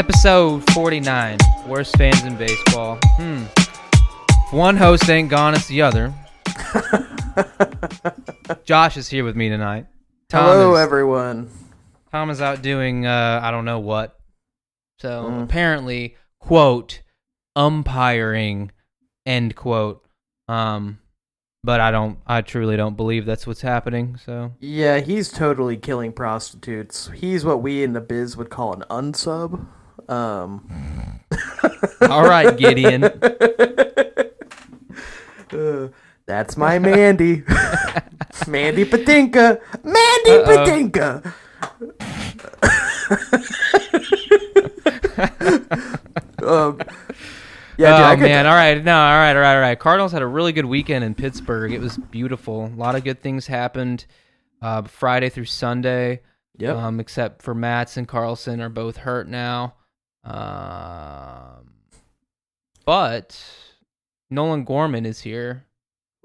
[0.00, 1.36] Episode 49
[1.66, 2.98] Worst fans in baseball.
[3.18, 3.42] Hmm.
[4.46, 6.14] If one host ain't gone, it's the other.
[8.64, 9.84] Josh is here with me tonight.
[10.30, 11.50] Tom Hello, is, everyone.
[12.10, 14.18] Tom is out doing uh, I don't know what.
[15.00, 15.42] So Mm.
[15.42, 17.02] apparently, quote,
[17.54, 18.70] umpiring,
[19.26, 20.02] end quote.
[20.48, 20.98] Um,
[21.62, 24.18] but I don't, I truly don't believe that's what's happening.
[24.24, 27.10] So Yeah, he's totally killing prostitutes.
[27.14, 29.66] He's what we in the biz would call an unsub.
[30.10, 31.20] Um,
[32.02, 33.04] all right, Gideon.
[35.52, 35.88] uh,
[36.26, 37.44] that's my Mandy.
[38.48, 39.60] Mandy Patinkin.
[39.84, 40.66] Mandy Uh-oh.
[40.66, 41.32] Patinkin.
[46.42, 46.80] um,
[47.78, 48.46] yeah, dude, oh could, man!
[48.46, 49.78] All right, no, all right, all right, all right.
[49.78, 51.72] Cardinals had a really good weekend in Pittsburgh.
[51.72, 52.66] It was beautiful.
[52.66, 54.06] A lot of good things happened
[54.60, 56.22] uh, Friday through Sunday.
[56.58, 56.76] Yep.
[56.76, 59.76] Um, except for Mats and Carlson are both hurt now.
[60.24, 61.72] Um,
[62.84, 63.40] but
[64.28, 65.64] Nolan Gorman is here.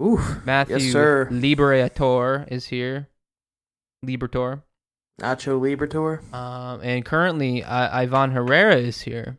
[0.02, 0.46] Oof.
[0.46, 1.28] Matthew Yes, sir.
[1.32, 3.08] Liberatore is here.
[4.06, 4.62] Liberatore.
[5.20, 6.34] Nacho Liberatore.
[6.34, 9.38] Um, and currently, uh, Ivan Herrera is here.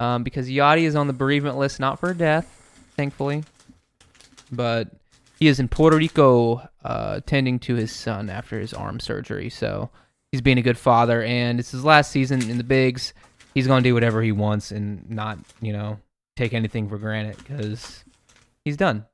[0.00, 3.44] Um, because Yadi is on the bereavement list, not for death, thankfully,
[4.50, 4.88] but
[5.38, 9.50] he is in Puerto Rico uh, tending to his son after his arm surgery.
[9.50, 9.90] So
[10.32, 13.14] he's being a good father, and it's his last season in the bigs.
[13.54, 15.98] He's gonna do whatever he wants and not, you know,
[16.36, 18.04] take anything for granted because
[18.64, 19.06] he's done.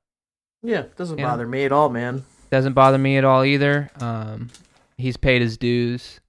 [0.63, 1.27] Yeah, doesn't Yeah.
[1.27, 2.25] bother me at all, man.
[2.51, 3.91] Doesn't bother me at all either.
[4.01, 4.49] Um,
[4.97, 6.21] he's paid his dues.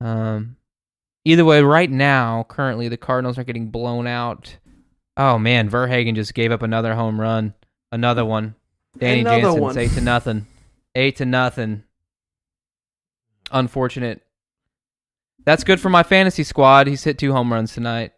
[0.00, 0.56] Um,
[1.24, 4.56] either way, right now, currently the Cardinals are getting blown out.
[5.16, 7.54] Oh man, Verhagen just gave up another home run,
[7.92, 8.54] another one.
[8.96, 9.78] Danny Another Jansen's one.
[9.78, 10.46] eight to nothing,
[10.94, 11.84] eight to nothing.
[13.50, 14.22] Unfortunate.
[15.48, 16.88] That's good for my fantasy squad.
[16.88, 18.12] He's hit two home runs tonight.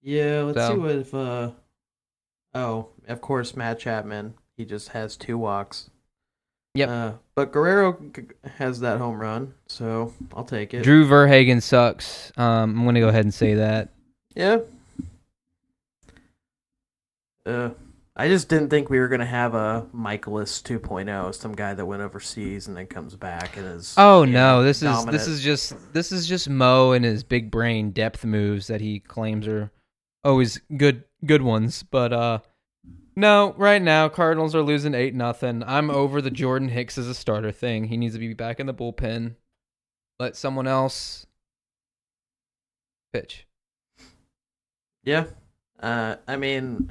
[0.00, 1.50] Yeah, let's So- see what if uh
[2.54, 4.32] oh, of course Matt Chapman.
[4.56, 5.90] He just has two walks.
[6.76, 6.88] Yep.
[6.88, 8.00] Uh, but Guerrero
[8.56, 10.82] has that home run, so I'll take it.
[10.82, 12.32] Drew Verhagen sucks.
[12.38, 13.90] Um, I'm gonna go ahead and say that.
[14.34, 14.60] Yeah.
[17.44, 17.68] Uh
[18.18, 22.00] I just didn't think we were gonna have a Mikolas 2.0, some guy that went
[22.00, 23.94] overseas and then comes back and is.
[23.98, 25.12] Oh no, know, this is dominant.
[25.12, 29.00] this is just this is just Mo and his big brain depth moves that he
[29.00, 29.70] claims are
[30.24, 31.82] always good good ones.
[31.82, 32.38] But uh
[33.14, 35.62] no, right now Cardinals are losing eight nothing.
[35.62, 37.84] I'm over the Jordan Hicks as a starter thing.
[37.84, 39.34] He needs to be back in the bullpen.
[40.18, 41.26] Let someone else
[43.12, 43.46] pitch.
[45.04, 45.26] Yeah.
[45.78, 46.90] Uh, I mean,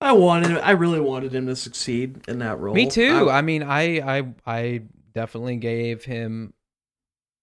[0.00, 2.74] I wanted, I really wanted him to succeed in that role.
[2.74, 3.28] Me too.
[3.28, 4.82] I- I mean, I I I
[5.14, 6.54] definitely gave him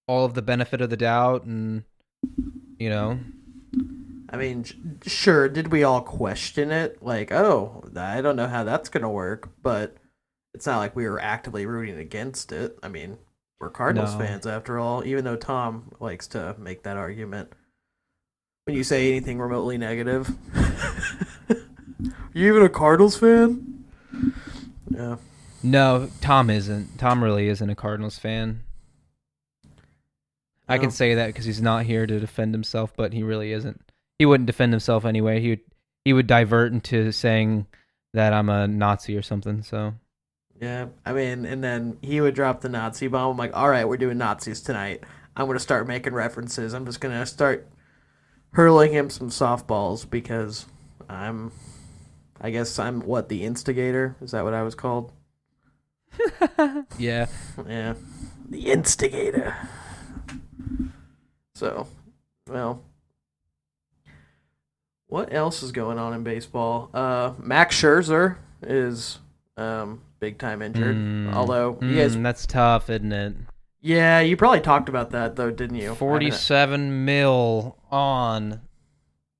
[0.06, 1.84] all of the benefit of the doubt and
[2.78, 3.20] you know,
[4.30, 4.64] I mean,
[5.06, 5.48] sure.
[5.48, 7.02] Did we all question it?
[7.02, 9.96] Like, oh, I don't know how that's gonna work, but
[10.54, 12.76] it's not like we were actively rooting against it.
[12.82, 13.18] I mean,
[13.60, 14.18] we're Cardinals No.
[14.20, 15.04] fans after all.
[15.04, 17.52] Even though Tom likes to make that argument
[18.64, 20.28] when you say anything remotely negative.
[22.38, 23.84] you even a Cardinals fan?
[24.90, 25.16] Yeah.
[25.62, 26.98] No, Tom isn't.
[26.98, 28.62] Tom really isn't a Cardinals fan.
[30.68, 33.80] I can say that because he's not here to defend himself, but he really isn't.
[34.18, 35.40] He wouldn't defend himself anyway.
[35.40, 35.60] He would
[36.04, 37.66] he would divert into saying
[38.14, 39.62] that I'm a Nazi or something.
[39.62, 39.94] So
[40.60, 43.32] Yeah, I mean, and then he would drop the Nazi bomb.
[43.32, 45.02] I'm like, all right, we're doing Nazis tonight.
[45.36, 46.74] I'm gonna start making references.
[46.74, 47.66] I'm just gonna start
[48.52, 50.66] hurling him some softballs because
[51.08, 51.52] I'm,
[52.40, 54.16] I guess I'm what the instigator.
[54.20, 55.12] Is that what I was called?
[56.98, 57.26] yeah,
[57.66, 57.94] Yeah,
[58.48, 59.56] the instigator.
[61.54, 61.86] So,
[62.48, 62.82] well,
[65.08, 66.90] what else is going on in baseball?
[66.94, 69.18] Uh, Max Scherzer is
[69.56, 70.96] um big time injured.
[70.96, 73.34] Mm, Although you guys mm, that's tough, isn't it?
[73.80, 75.94] Yeah, you probably talked about that though, didn't you?
[75.94, 78.60] Forty-seven mil on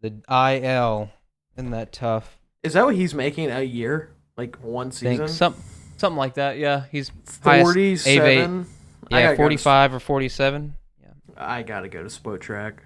[0.00, 1.10] the IL.
[1.56, 2.37] Isn't that tough?
[2.62, 4.10] Is that what he's making a year?
[4.36, 5.18] Like one season?
[5.18, 5.54] think some
[5.96, 6.58] something like that.
[6.58, 8.66] Yeah, he's Forty-seven.
[9.10, 10.74] Yeah, go to forty-five or forty-seven.
[11.02, 12.78] Yeah, I gotta go to Spotrac.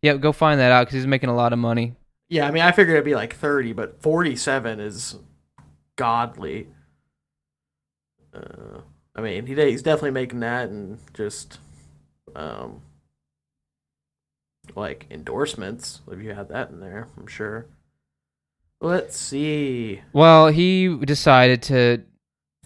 [0.00, 0.16] yeah.
[0.16, 1.94] Go find that out because he's making a lot of money.
[2.28, 5.16] Yeah, I mean, I figured it'd be like thirty, but forty-seven is
[5.96, 6.68] godly.
[8.34, 8.80] Uh,
[9.14, 11.58] I mean, he he's definitely making that, and just
[12.34, 12.82] um,
[14.74, 16.00] like endorsements.
[16.10, 17.66] If you had that in there, I'm sure.
[18.82, 20.02] Let's see.
[20.12, 22.02] Well, he decided to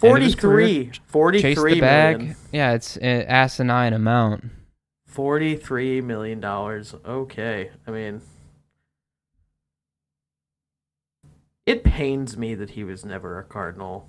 [0.03, 2.17] End his career, 43 43 chase the bag.
[2.19, 2.37] million.
[2.53, 4.45] Yeah, it's an asinine amount.
[5.07, 6.95] 43 million dollars.
[7.05, 7.71] Okay.
[7.87, 8.23] I mean
[11.67, 14.09] it pains me that he was never a cardinal.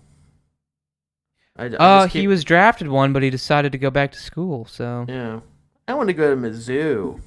[1.58, 4.20] I, I Uh, just he was drafted one, but he decided to go back to
[4.20, 4.66] school.
[4.66, 5.40] So Yeah.
[5.88, 7.20] I want to go to Mizzou.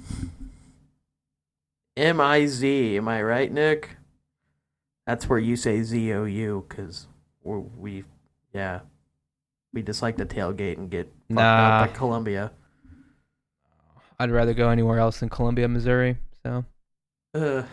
[1.96, 2.96] M I Z.
[2.96, 3.96] Am I right, Nick?
[5.10, 7.08] That's where you say Z O U because
[7.42, 8.04] we,
[8.54, 8.78] yeah,
[9.72, 11.78] we just like to tailgate and get fucked Nah.
[11.80, 12.52] up at Columbia.
[14.20, 16.16] I'd rather go anywhere else than Columbia, Missouri.
[16.44, 16.64] So
[17.34, 17.64] Uh,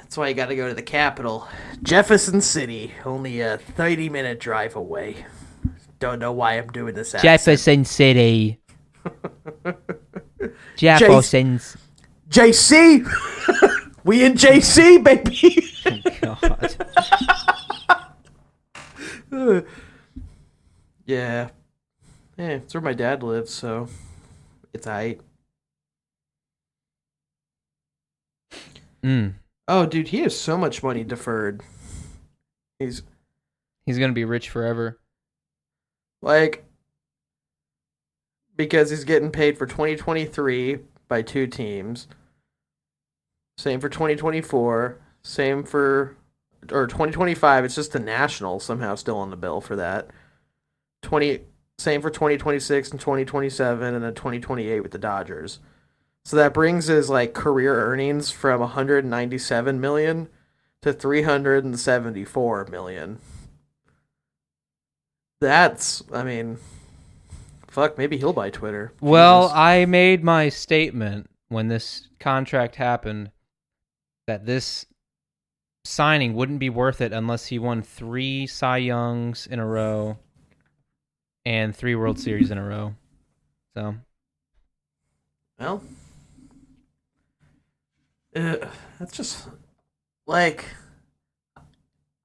[0.00, 1.46] that's why you got to go to the capital,
[1.82, 5.26] Jefferson City, only a thirty-minute drive away.
[5.98, 7.14] Don't know why I'm doing this.
[7.14, 7.22] accent.
[7.24, 8.58] Jefferson City.
[10.76, 11.76] Jefferson's.
[12.30, 13.04] JC,
[14.06, 15.62] we in JC, baby.
[16.20, 16.76] God.
[19.32, 19.60] Uh,
[21.04, 21.50] yeah,
[22.38, 23.88] yeah, it's where my dad lives, so
[24.72, 25.18] it's aight.
[29.04, 29.34] Mm.
[29.68, 31.62] Oh, dude, he has so much money deferred.
[32.78, 33.02] He's
[33.84, 34.98] He's gonna be rich forever.
[36.22, 36.64] like
[38.56, 40.78] because he's getting paid for 2023
[41.08, 42.08] by two teams.
[43.58, 44.98] Same for 2024.
[45.22, 46.16] Same for
[46.70, 47.64] or 2025.
[47.64, 50.08] It's just the Nationals somehow still on the bill for that.
[51.02, 51.40] 20
[51.78, 55.60] same for 2026 and 2027 and then 2028 with the Dodgers.
[56.24, 60.28] So that brings his like career earnings from 197 million
[60.82, 63.18] to 374 million.
[65.40, 66.58] That's I mean
[67.68, 68.92] fuck, maybe he'll buy Twitter.
[69.00, 69.56] Well, Jesus.
[69.56, 73.30] I made my statement when this contract happened
[74.26, 74.86] that this
[75.84, 80.18] signing wouldn't be worth it unless he won three Cy Youngs in a row
[81.44, 82.94] and three World Series in a row.
[83.74, 83.94] So
[85.58, 85.82] Well,
[88.34, 88.56] uh,
[88.98, 89.48] that's just
[90.26, 90.64] like.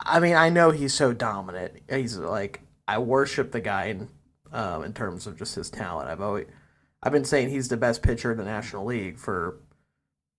[0.04, 1.74] I mean, I know he's so dominant.
[1.88, 4.10] He's like I worship the guy in
[4.52, 6.10] um, in terms of just his talent.
[6.10, 6.48] I've always
[7.04, 9.58] I've been saying he's the best pitcher in the National League for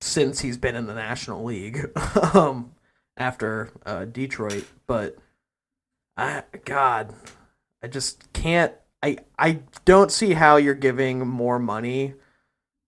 [0.03, 1.91] since he's been in the National League.
[2.35, 2.73] um,
[3.17, 5.17] after uh, Detroit, but
[6.17, 7.15] I God,
[7.83, 8.73] I just can't.
[9.03, 12.15] I I don't see how you're giving more money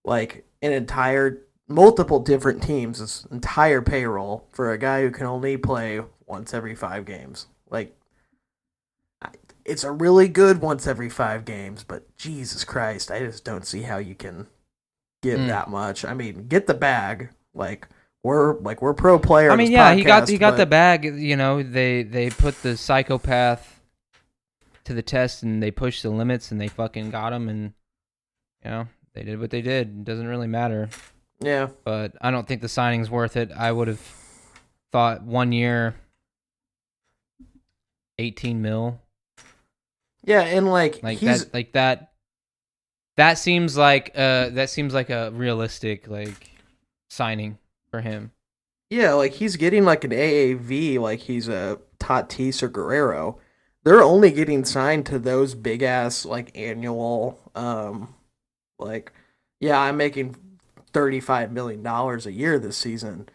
[0.03, 5.57] like an entire multiple different teams this entire payroll for a guy who can only
[5.57, 7.97] play once every five games like
[9.65, 13.81] it's a really good once every five games but jesus christ i just don't see
[13.81, 14.45] how you can
[15.25, 15.47] give Mm.
[15.47, 17.87] that much i mean get the bag like
[18.23, 21.05] we're like we're pro player I mean, yeah, he got he podcast, got the bag.
[21.05, 23.79] You know, they they put the psychopath
[24.85, 27.73] to the test and they pushed the limits and they fucking got him and
[28.63, 29.89] you know they did what they did.
[29.89, 30.89] It doesn't really matter.
[31.39, 33.51] yeah But I don't think the signing's worth it.
[33.55, 34.01] I would have
[34.91, 35.93] thought one year,
[38.17, 38.99] eighteen mil,
[40.23, 42.11] yeah and like, like he's that, like that.
[43.17, 46.49] That seems like uh that seems like a realistic like
[47.09, 47.57] signing
[47.89, 48.31] for him.
[48.89, 53.39] Yeah, like he's getting like an AAV, like he's a Tatis or Guerrero.
[53.83, 58.15] They're only getting signed to those big ass like annual, um,
[58.79, 59.11] like
[59.59, 60.35] yeah, I'm making
[60.93, 63.29] thirty five million dollars a year this season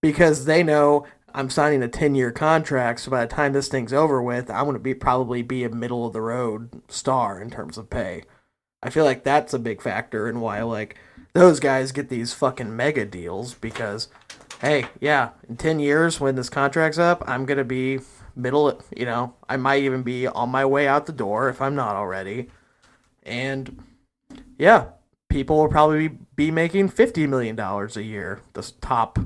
[0.00, 3.00] because they know I'm signing a ten year contract.
[3.00, 6.06] So by the time this thing's over with, I'm gonna be probably be a middle
[6.06, 8.22] of the road star in terms of pay.
[8.84, 10.96] I feel like that's a big factor in why like
[11.32, 14.08] those guys get these fucking mega deals because
[14.60, 18.00] hey, yeah, in 10 years when this contract's up, I'm going to be
[18.36, 21.74] middle, you know, I might even be on my way out the door if I'm
[21.74, 22.50] not already.
[23.22, 23.82] And
[24.58, 24.86] yeah,
[25.28, 29.18] people will probably be making $50 million a year, the top,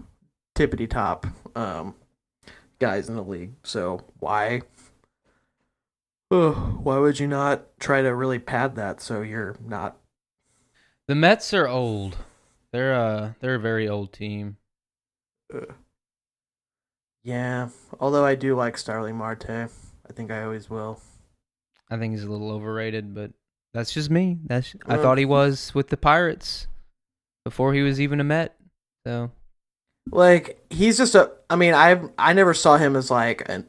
[0.56, 1.94] tippity top um,
[2.78, 3.52] guys in the league.
[3.62, 4.62] So why?
[6.30, 9.96] Ugh, why would you not try to really pad that so you're not
[11.06, 12.18] The Mets are old.
[12.72, 14.58] They're uh they're a very old team.
[17.22, 17.68] Yeah,
[18.00, 19.50] although I do like Starling Marte.
[19.50, 21.00] I think I always will.
[21.90, 23.32] I think he's a little overrated, but
[23.72, 24.38] that's just me.
[24.44, 26.66] That's I thought he was with the Pirates
[27.44, 28.56] before he was even a Met.
[29.06, 29.30] So
[30.10, 31.32] Like he's just a.
[31.50, 33.66] I mean, I I never saw him as like an,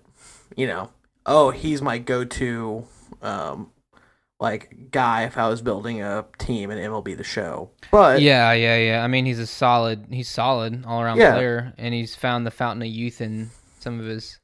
[0.56, 0.92] you know,
[1.26, 2.86] oh he's my go-to,
[3.22, 3.72] um,
[4.40, 7.70] like guy if I was building a team in MLB the Show.
[7.92, 9.04] But yeah, yeah, yeah.
[9.04, 10.06] I mean, he's a solid.
[10.10, 11.34] He's solid all around Yeah.
[11.34, 14.40] player, and he's found the fountain of youth in some of his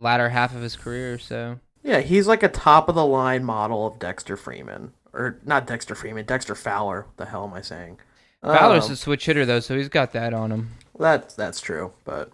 [0.00, 1.18] latter half of his career.
[1.18, 5.66] So yeah, he's like a top of the line model of Dexter Freeman, or not
[5.66, 7.02] Dexter Freeman, Dexter Fowler.
[7.02, 7.98] What the hell am I saying?
[8.42, 10.70] Fowler's Um, a switch hitter though, so he's got that on him.
[10.98, 12.30] That's that's true, but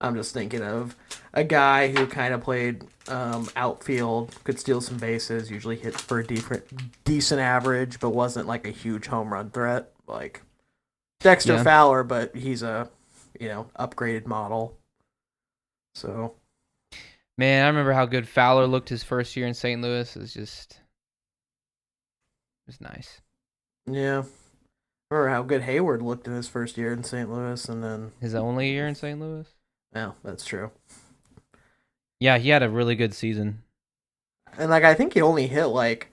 [0.00, 0.96] I'm just thinking of
[1.34, 6.20] a guy who kind of played um, outfield, could steal some bases, usually hit for
[6.20, 6.64] a different,
[7.04, 10.40] decent average, but wasn't like a huge home run threat like
[11.20, 11.62] Dexter Yeah.
[11.62, 12.88] Fowler, but he's a
[13.38, 14.76] you know upgraded model.
[15.94, 16.34] So
[17.36, 19.80] Man, I remember how good Fowler looked his first year in St.
[19.80, 20.14] Louis.
[20.14, 23.20] It was just, it was nice.
[23.86, 24.24] yeah,
[25.10, 27.30] remember how good Heyward looked in his first year in St.
[27.30, 29.18] Louis, and then His only year in St.
[29.18, 29.46] Louis.
[29.94, 30.70] Yeah, that's true.
[32.18, 33.62] Yeah, he had a really good season.
[34.58, 36.12] And like I think he only hit like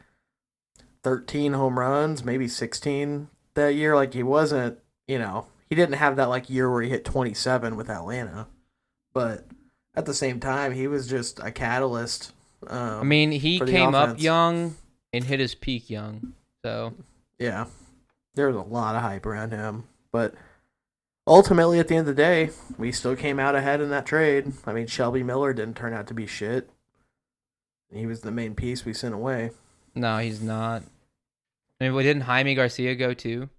[1.04, 3.96] 13 home runs, maybe 16 that year.
[3.96, 7.76] Like he wasn't, you know, he didn't have that like year where he hit 27
[7.76, 8.48] with Atlanta.
[9.14, 9.46] But
[9.96, 12.34] at the same time, he was just a catalyst.
[12.68, 14.76] Um, I mean, he came up young
[15.14, 16.34] and hit his peak young.
[16.64, 16.94] So
[17.40, 17.66] yeah,
[18.36, 20.34] there was a lot of hype around him, but
[21.28, 24.54] ultimately, at the end of the day, we still came out ahead in that trade.
[24.66, 26.70] I mean, Shelby Miller didn't turn out to be shit.
[27.92, 29.52] He was the main piece we sent away.
[29.96, 30.84] no, he's not.
[31.80, 33.50] I mean, didn't Jaime Garcia go too?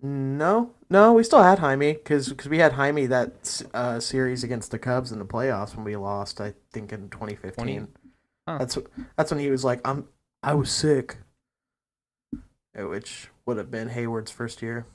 [0.00, 4.78] No, no, we still had Jaime because we had Jaime that uh, series against the
[4.78, 6.40] Cubs in the playoffs when we lost.
[6.40, 7.52] I think in 2015.
[7.64, 7.86] 20?
[8.46, 8.58] Huh.
[8.58, 8.78] That's
[9.16, 10.06] that's when he was like, "I'm
[10.40, 11.16] I was sick,"
[12.76, 14.86] which would have been Heyward's first year.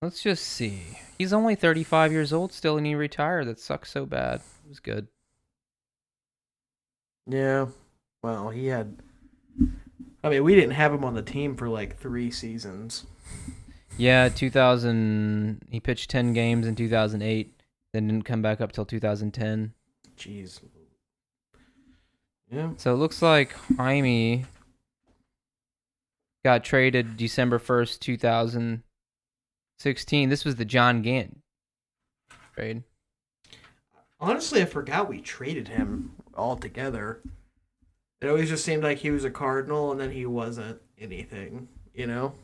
[0.00, 0.82] Let's just see.
[1.18, 3.48] He's only 35 years old still, and he retired.
[3.48, 4.40] That sucks so bad.
[4.64, 5.08] It was good.
[7.26, 7.66] Yeah,
[8.22, 8.96] well, he had.
[10.22, 13.06] I mean, we didn't have him on the team for like three seasons.
[13.96, 15.62] Yeah, 2000.
[15.70, 17.60] He pitched 10 games in 2008,
[17.92, 19.74] then didn't come back up till 2010.
[20.16, 20.60] Jeez.
[22.50, 22.70] Yeah.
[22.76, 24.44] So it looks like Jaime
[26.44, 27.98] got traded December 1st,
[29.78, 30.28] 2016.
[30.28, 31.38] This was the John Gant
[32.54, 32.82] trade.
[34.20, 37.20] Honestly, I forgot we traded him altogether.
[38.20, 42.08] It always just seemed like he was a Cardinal and then he wasn't anything, you
[42.08, 42.34] know?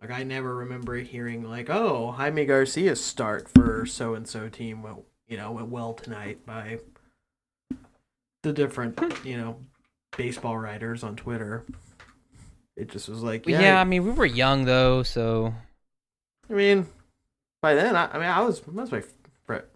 [0.00, 4.82] Like, I never remember hearing, like, oh, Jaime Garcia's start for so and so team
[4.82, 6.78] went, you know, went well tonight by
[8.42, 9.56] the different, you know,
[10.16, 11.64] baseball writers on Twitter.
[12.76, 15.54] It just was like, Yeah, yeah, I mean, we were young though, so
[16.50, 16.86] I mean,
[17.62, 19.02] by then, I, I mean, I was I was my
[19.46, 19.66] fre-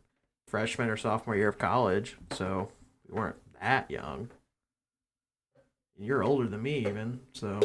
[0.46, 2.70] freshman or sophomore year of college, so
[3.08, 4.30] we weren't that young.
[5.98, 7.20] You're older than me, even.
[7.32, 7.60] So,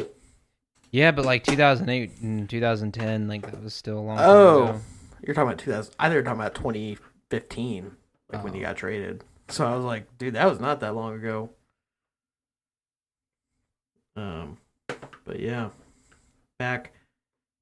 [0.90, 4.62] yeah, but like 2008 and 2010, like that was still a long time Oh.
[4.64, 4.80] ago.
[5.26, 5.94] you're talking about 2000.
[5.98, 7.92] I thought you were talking about 2015,
[8.32, 8.66] like when you Oh.
[8.68, 9.24] got traded.
[9.48, 11.50] So I was like, dude, that was not that long ago.
[14.16, 14.58] Um,
[15.24, 15.70] but yeah,
[16.58, 16.92] back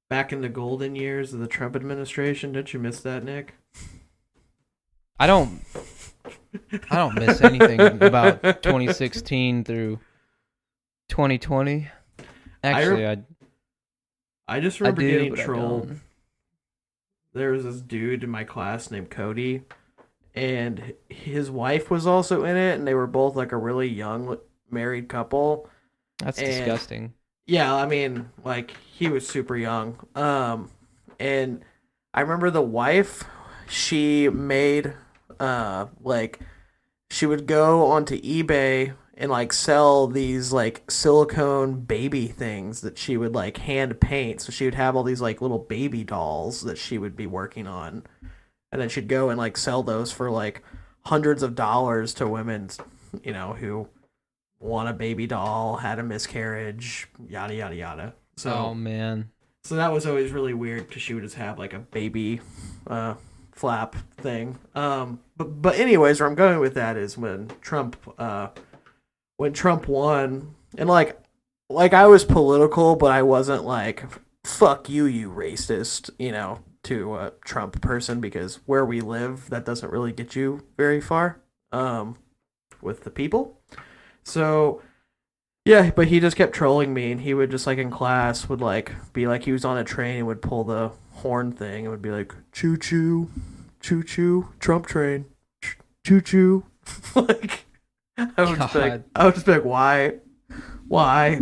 [0.09, 2.51] back in the golden years of the Trump administration.
[2.53, 3.55] Didn't you miss that, Nick?
[5.19, 5.61] I don't,
[6.91, 9.99] I don't miss anything about 2016 through
[11.09, 11.87] 2020.
[12.63, 13.17] Actually, I,
[14.47, 15.95] I just I remember do, getting I trolled.
[17.33, 19.61] there was this dude in my class named Cody,
[20.33, 24.37] and his wife was also in it, and they were both like a really young
[24.69, 25.69] married couple.
[26.19, 27.13] That's And- disgusting.
[27.45, 29.99] Yeah, I mean, like he was super young.
[30.15, 30.71] Um,
[31.19, 31.63] and
[32.13, 33.23] I remember the wife,
[33.67, 34.93] she made,
[35.39, 36.39] uh, like
[37.09, 43.17] she would go onto eBay and like sell these like silicone baby things that she
[43.17, 44.41] would like hand paint.
[44.41, 47.67] So she would have all these like little baby dolls that she would be working
[47.67, 48.03] on,
[48.71, 50.63] and then she'd go and like sell those for like
[51.05, 52.69] hundreds of dollars to women,
[53.23, 53.87] you know, who
[54.63, 58.13] want a baby doll, had a miscarriage, yada yada yada.
[58.37, 59.29] So oh man,
[59.63, 62.41] so that was always really weird because she would just have like a baby
[62.87, 63.15] uh,
[63.51, 64.57] flap thing.
[64.73, 68.47] Um, but but anyways, where I'm going with that is when Trump uh,
[69.37, 71.19] when Trump won, and like
[71.69, 74.05] like I was political, but I wasn't like
[74.45, 79.65] fuck you, you racist, you know, to a Trump person because where we live, that
[79.65, 81.41] doesn't really get you very far
[81.71, 82.17] um,
[82.81, 83.61] with the people.
[84.23, 84.81] So
[85.65, 88.61] yeah, but he just kept trolling me, and he would just like in class would
[88.61, 91.89] like be like he was on a train and would pull the horn thing and
[91.91, 93.29] would be like choo choo,
[93.79, 95.25] choo choo, Trump train,
[96.05, 96.65] choo choo,
[97.15, 97.65] like.
[98.15, 100.17] I would just be like, I would just be like, why,
[100.87, 101.39] why?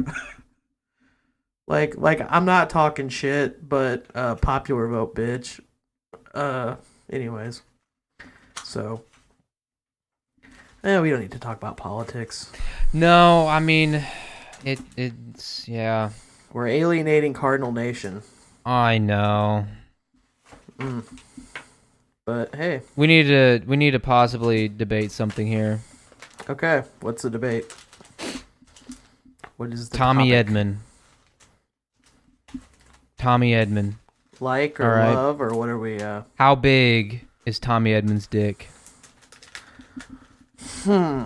[1.67, 5.59] like, like I'm not talking shit, but uh, popular vote, bitch.
[6.33, 6.75] Uh,
[7.09, 7.61] anyways,
[8.63, 9.03] so
[10.83, 12.51] yeah, we don't need to talk about politics.
[12.93, 14.03] No, I mean,
[14.65, 16.09] it it's yeah.
[16.53, 18.23] We're alienating Cardinal Nation,
[18.65, 19.65] I know.
[20.77, 21.03] mm.
[22.25, 25.79] but hey, We need to we need to possibly debate something here.
[26.49, 27.71] okay, what's the debate?
[29.57, 30.47] What is the Tommy topic?
[30.47, 30.77] Edman.
[33.19, 33.93] Tommy Edman.
[34.39, 35.13] like or right.
[35.13, 36.01] love or what are we?
[36.01, 38.70] Uh, How big is Tommy Edman's dick?
[40.83, 41.23] Hmm.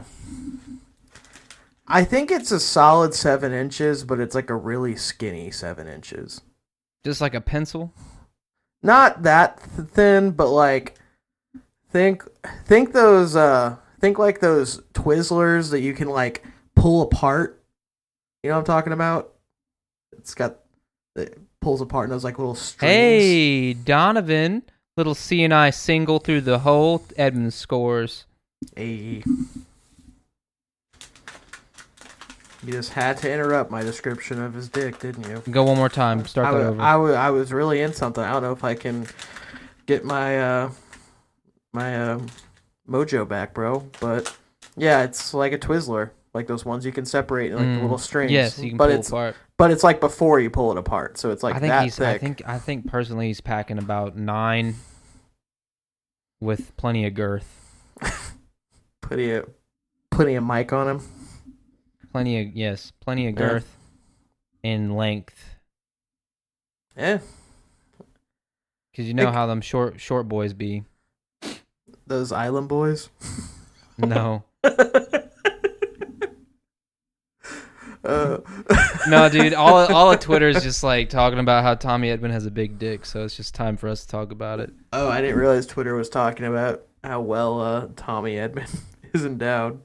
[1.87, 6.41] I think it's a solid seven inches, but it's like a really skinny seven inches.
[7.03, 7.93] Just like a pencil?
[8.81, 10.95] Not that th- thin, but like
[11.91, 12.23] think
[12.65, 16.43] think those uh think like those Twizzlers that you can like
[16.75, 17.63] pull apart.
[18.43, 19.33] You know what I'm talking about?
[20.17, 20.57] It's got
[21.15, 22.91] it pulls apart and those like little strings.
[22.91, 24.63] Hey, Donovan.
[24.97, 26.99] Little CNI single through the hole.
[27.19, 28.25] Edman scores.
[28.75, 29.23] Hey.
[32.63, 35.43] You just had to interrupt my description of his dick, didn't you?
[35.51, 36.25] Go one more time.
[36.25, 37.15] Start I, that wa- over.
[37.15, 38.23] I, was really in something.
[38.23, 39.05] I don't know if I can
[39.85, 40.71] get my uh
[41.73, 42.19] my uh,
[42.89, 43.87] mojo back, bro.
[43.99, 44.35] But
[44.75, 47.81] yeah, it's like a Twizzler, like those ones you can separate in like Mm, the
[47.81, 48.31] little strings.
[48.31, 49.35] Yes, you can but pull it's apart.
[49.57, 51.95] but it's like before you pull it apart, so it's like I think that he's.
[51.97, 52.07] thick.
[52.07, 52.41] I think.
[52.47, 54.75] I think personally, he's packing about nine,
[56.41, 57.61] with plenty of girth.
[59.07, 59.49] plenty of
[60.11, 61.01] plenty of mic on him.
[62.11, 63.39] Plenty of yes, plenty of Yeah.
[63.47, 63.77] girth,
[64.63, 65.55] and length.
[66.97, 67.17] Yeah,
[68.95, 70.85] Cause you know how them short short boys be.
[72.07, 73.09] those island boys.
[73.97, 74.43] No,
[78.03, 78.37] Uh,
[79.07, 79.55] no, dude.
[79.55, 82.77] All all of Twitter is just like talking about how Tommy Edman has a big
[82.77, 83.03] dick.
[83.03, 84.71] So it's just time for us to talk about it.
[84.93, 88.69] Oh, I didn't realize Twitter was talking about how well uh, Tommy Edman
[89.15, 89.81] is endowed.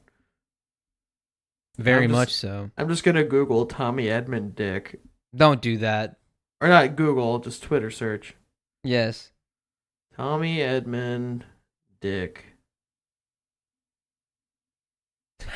[1.78, 2.70] Very just- much so.
[2.76, 5.00] I'm just gonna Google Tommy Edman dick,
[5.34, 6.18] Don't do that.
[6.60, 8.34] or not Google, just Twitter search
[8.84, 9.32] Yes.
[10.16, 11.42] Tommy Edman
[12.00, 12.44] dick.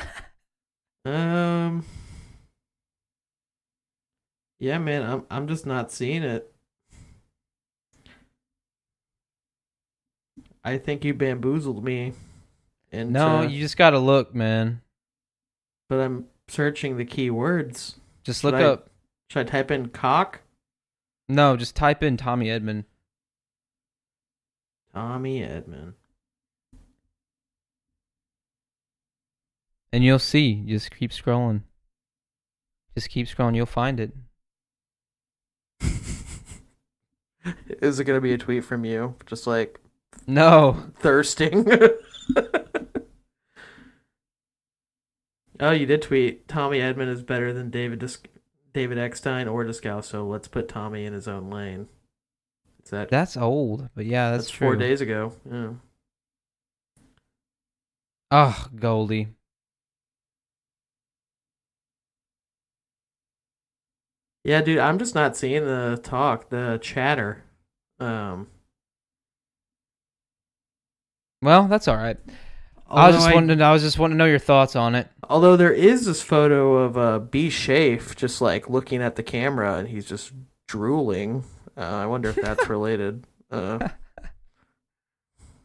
[1.06, 1.84] Um.
[4.58, 6.50] Yeah, man, I'm I'm just not seeing it.
[10.64, 12.14] I think you bamboozled me.
[12.94, 14.80] And No, you just gotta look, man.
[15.88, 17.96] but I'm searching the keywords.
[18.22, 18.90] Just Should look I- up.
[19.30, 20.42] Should I type in cock?
[21.28, 22.84] No, just type in Tommy Edman.
[24.94, 25.94] Tommy Edman.
[29.92, 30.56] And you'll see.
[30.66, 31.62] Just keep scrolling.
[32.94, 33.56] Just keep scrolling.
[33.56, 34.12] You'll find it.
[37.80, 39.14] Is it gonna be a tweet from you?
[39.26, 39.80] Just like
[40.26, 40.90] No.
[40.98, 41.66] thirsting.
[45.64, 46.46] oh, you did tweet.
[46.48, 48.18] Tommy Edman is better than David Dis-
[48.72, 51.88] David Eckstein or Discal, so let's put Tommy in his own lane.
[52.84, 54.68] Is that That's old, but yeah, that's, that's true.
[54.68, 55.32] four days ago?
[55.50, 55.70] Yeah.
[58.30, 59.28] Oh, Goldie.
[64.44, 67.44] Yeah, dude, I'm just not seeing the talk, the chatter.
[67.98, 68.48] Um,
[71.40, 72.18] Well, that's all right.
[72.94, 73.58] I was although just wanting.
[73.58, 75.08] To, I was just wanting to know your thoughts on it.
[75.28, 77.50] Although there is this photo of uh, B.
[77.50, 80.32] Shafe just like looking at the camera and he's just
[80.68, 81.44] drooling.
[81.76, 83.26] Uh, I wonder if that's related.
[83.50, 83.88] Uh,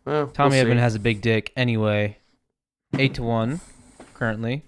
[0.06, 1.52] well, Tommy we'll Edman has a big dick.
[1.56, 2.18] Anyway,
[2.98, 3.60] eight to one
[4.14, 4.64] currently.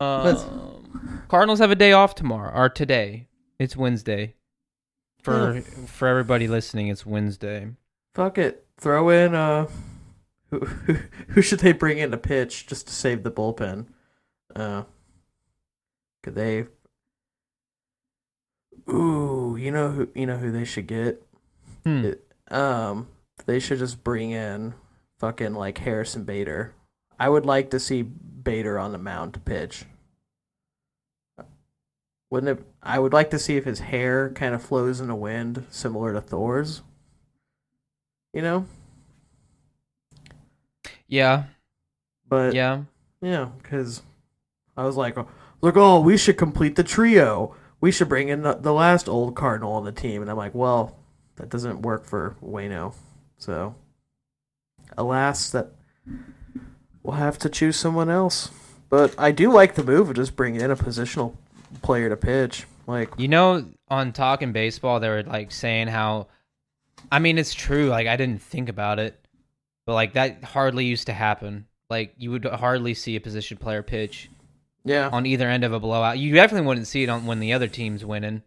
[0.00, 0.84] Um,
[1.28, 3.28] Cardinals have a day off tomorrow or today.
[3.58, 4.34] It's Wednesday.
[5.22, 7.68] For for everybody listening, it's Wednesday.
[8.14, 8.66] Fuck it.
[8.78, 9.68] Throw in uh,
[10.58, 10.96] who, who
[11.28, 13.86] who should they bring in to pitch just to save the bullpen?
[14.54, 14.84] Uh,
[16.22, 16.66] could they?
[18.88, 21.22] Ooh, you know who you know who they should get.
[21.84, 22.04] Hmm.
[22.04, 23.08] It- Um,
[23.46, 24.74] they should just bring in
[25.18, 26.74] fucking like Harrison Bader.
[27.18, 29.86] I would like to see Bader on the mound to pitch.
[32.30, 32.66] wouldn't it?
[32.82, 36.12] I would like to see if his hair kind of flows in the wind, similar
[36.12, 36.82] to Thor's.
[38.32, 38.66] You know,
[41.08, 41.44] Yeah,
[42.28, 42.82] but yeah.
[43.20, 44.02] Yeah, because
[44.76, 45.16] I was like,
[45.62, 47.54] look, oh, we should complete the trio.
[47.80, 50.20] We should bring in the, the last old Cardinal on the team.
[50.20, 50.96] And I'm like, well,
[51.36, 52.94] that doesn't work for Waino.
[53.38, 53.74] So,
[54.96, 55.72] alas, that
[57.02, 58.50] we'll have to choose someone else.
[58.90, 61.34] But I do like the move of just bringing in a positional
[61.82, 62.66] player to pitch.
[62.86, 66.28] Like, You know, on talking baseball, they were like saying how,
[67.10, 67.86] I mean, it's true.
[67.86, 69.18] Like I didn't think about it,
[69.86, 71.66] but like that hardly used to happen.
[71.90, 74.30] Like you would hardly see a position player pitch
[74.84, 76.18] yeah, on either end of a blowout.
[76.18, 78.42] You definitely wouldn't see it on when the other team's winning.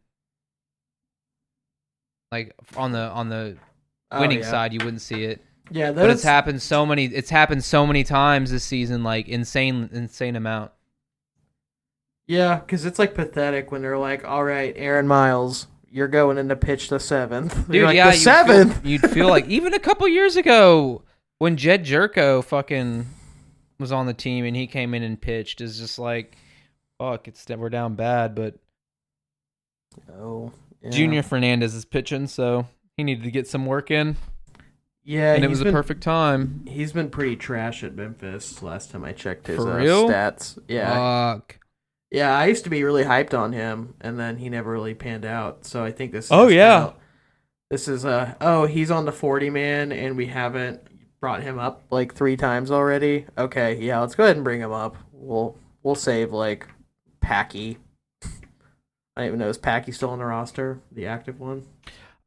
[2.32, 3.58] Like on the on the
[4.10, 4.50] Oh, winning yeah.
[4.50, 5.44] side, you wouldn't see it.
[5.70, 7.06] Yeah, But it's happened so many.
[7.06, 10.72] It's happened so many times this season, like insane, insane amount.
[12.26, 16.48] yeah, because it's like pathetic when they're like, all right, Aaron Miles, you're going in
[16.48, 17.54] to pitch the seventh.
[17.68, 18.82] Dude, You're like, yeah, the you'd seventh.
[18.82, 21.04] Feel, you'd feel like even a couple years ago
[21.40, 23.08] when Jedd Gyorko fucking
[23.80, 26.36] was on the team and he came in and pitched is just like,
[26.98, 28.56] fuck, it's we're down bad, but
[30.12, 30.90] Oh, yeah.
[30.90, 34.16] Junior Fernandez is pitching, so he needed to get some work in,
[35.04, 36.66] Yeah, and it was been, a perfect time.
[36.68, 38.62] He's been pretty trash at Memphis.
[38.62, 40.60] Last time I checked his uh, stats.
[40.68, 40.94] Yeah,
[41.34, 41.60] Fuck.
[42.12, 42.36] yeah.
[42.38, 45.66] I used to be really hyped on him, and then he never really panned out.
[45.66, 46.28] So I think this.
[46.32, 46.92] Oh, yeah.
[47.72, 50.82] this is uh oh he's on the forty man, and we haven't
[51.20, 53.26] brought him up like three times already.
[53.38, 54.98] Okay, yeah, let's go ahead and bring him up.
[55.12, 56.68] We'll we'll save like
[57.22, 57.78] Packy.
[58.24, 61.66] I don't even know is Packy still on the roster, the active one.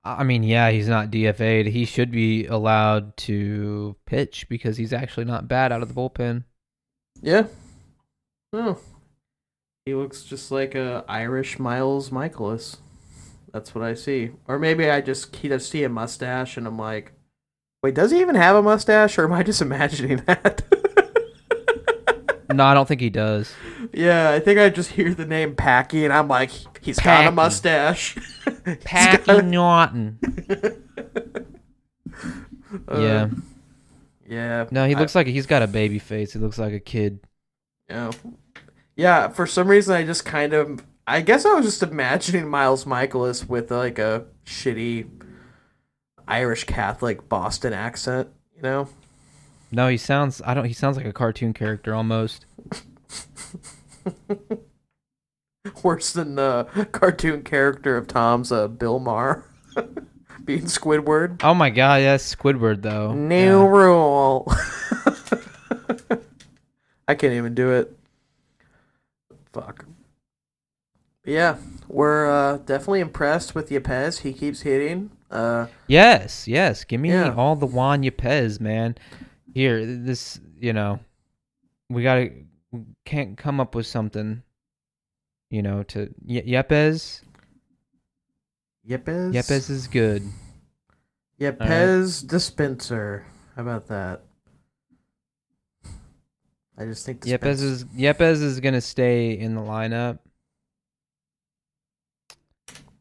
[0.02, 1.66] I mean, yeah, he's not DFA'd.
[1.66, 6.44] He should be allowed to pitch because he's actually not bad out of the bullpen.
[7.20, 7.44] Yeah.
[8.52, 8.78] Oh.
[9.84, 12.78] He looks just like a Irish Miles Mikolas.
[13.52, 14.30] That's what I see.
[14.48, 17.12] Or maybe I just he just see a mustache and I'm like,
[17.82, 20.62] wait, does he even have a mustache, or am I just imagining that?
[22.52, 23.52] no, I don't think he does.
[23.92, 26.50] yeah, I think I just hear the name Packy and I'm like,
[26.82, 28.16] he's got a mustache.
[28.84, 30.18] Packy got- Naughton.
[32.88, 33.28] Uh, yeah.
[34.28, 34.66] Yeah.
[34.70, 36.32] No, he I- looks like he's got a baby face.
[36.34, 37.18] He looks like a kid.
[37.88, 38.12] Yeah.
[38.94, 42.84] Yeah, for some reason I just kind of I guess I was just imagining Miles
[42.84, 45.08] Mikolas with like a shitty
[46.30, 48.88] Irish Catholic Boston accent, you know?
[49.72, 50.40] No, he sounds.
[50.44, 50.64] I don't.
[50.64, 52.46] He sounds like a cartoon character almost.
[55.82, 59.44] Worse than the cartoon character of Tom's uh, Bill Maher
[60.44, 61.40] being Squidward.
[61.44, 63.12] Oh my god, that's Squidward though.
[63.12, 63.68] New Yeah.
[63.68, 64.50] rule.
[67.06, 67.96] I can't even do it.
[69.52, 69.84] Fuck.
[71.24, 71.56] Yeah,
[71.88, 74.20] we're uh, definitely impressed with Yepez.
[74.20, 75.10] He keeps hitting.
[75.30, 76.84] Uh, Yes, yes.
[76.84, 77.34] Give me Yeah.
[77.34, 78.96] all the Juan Yepez, man.
[79.54, 80.40] Here, this.
[80.58, 81.00] You know,
[81.88, 82.30] we gotta
[83.04, 84.42] can't come up with something.
[85.50, 87.22] You know, to y- Yepez.
[88.88, 89.32] Yepez.
[89.32, 90.22] Yepez is good.
[91.40, 93.24] Yepez dispenser.
[93.56, 94.22] How about that?
[96.78, 100.18] I just think Yepez is Yepez is gonna stay in the lineup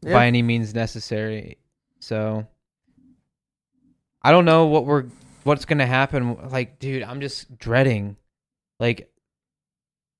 [0.02, 0.12] Yeah.
[0.12, 1.56] by any means necessary.
[2.00, 2.46] So
[4.22, 5.06] I don't know what we're
[5.44, 6.50] what's gonna happen.
[6.50, 8.16] Like, dude, I'm just dreading.
[8.78, 9.12] Like,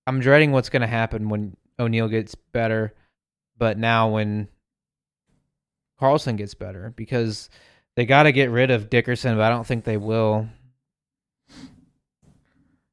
[0.06, 2.94] I'm dreading what's gonna happen when O'Neill gets better,
[3.58, 4.48] but now when
[5.98, 7.50] Carlson gets better because
[7.94, 10.48] they got to get rid of Dickerson, but I don't think they will.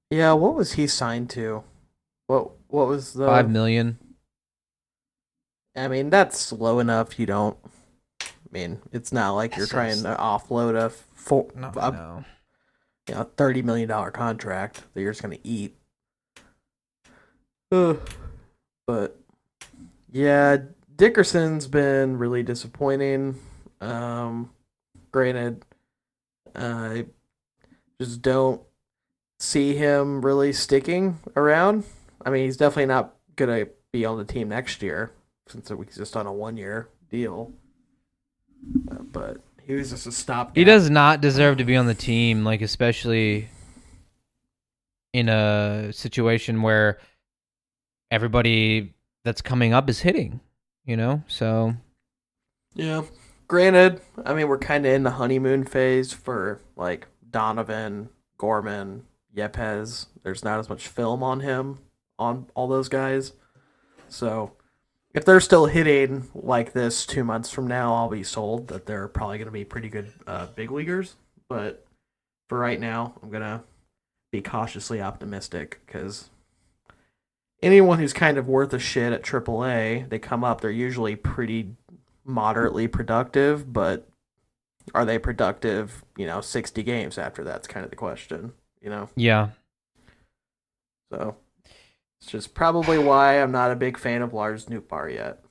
[0.10, 1.64] Yeah, what was he signed to?
[2.28, 3.98] What what was the Five million.
[5.76, 7.18] I mean, that's low enough.
[7.20, 7.58] You don't.
[8.48, 12.26] I mean, it's not like you're trying to offload a four, No, a no.
[13.10, 15.76] you know, thirty million dollar contract that you're just gonna eat.
[17.70, 19.18] But
[20.12, 20.58] yeah,
[20.96, 23.38] Dickerson's been really disappointing.
[23.82, 24.52] Um,
[25.12, 25.66] granted,
[26.56, 27.08] I
[28.00, 28.62] just don't
[29.40, 31.84] see him really sticking around.
[32.26, 35.12] I mean, he's definitely not gonna be on the team next year
[35.48, 37.52] since he's just on a one year deal.
[39.12, 40.56] But he was just a stopgap.
[40.56, 43.50] He does not deserve to be on the team, like especially
[45.14, 47.00] in a situation where
[48.12, 50.40] everybody that's coming up is hitting,
[50.86, 51.24] you know?
[51.28, 51.74] So
[52.76, 53.04] Yeah.
[53.48, 60.08] Granted, I mean we're kind of in the honeymoon phase for like Donovan, Gorman, Yepez.
[60.24, 61.80] There's not as much film on him
[62.20, 63.34] on all those guys,
[64.10, 64.54] so
[65.14, 69.08] if they're still hitting like this two months from now, I'll be sold that they're
[69.08, 71.16] probably going to be pretty good uh, big leaguers.
[71.50, 71.86] But
[72.50, 73.64] for right now, I'm gonna
[74.32, 76.30] be cautiously optimistic because
[77.62, 81.76] anyone who's kind of worth a shit at AAA, they come up, they're usually pretty
[82.26, 84.08] moderately productive, but
[84.94, 86.04] are they productive?
[86.18, 88.54] You know, 60 games after that's kind of the question.
[88.82, 89.50] You know, Yeah.
[91.12, 91.36] so
[92.22, 95.44] it's just probably why I'm not a big fan of Lars Nootbaar yet.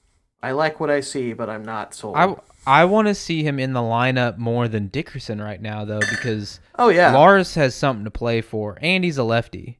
[0.42, 2.16] I like what I see, but I'm not sold.
[2.16, 6.00] I I want to see him in the lineup more than Dickerson right now though
[6.00, 9.78] because oh yeah, Lars has something to play for and he's a lefty.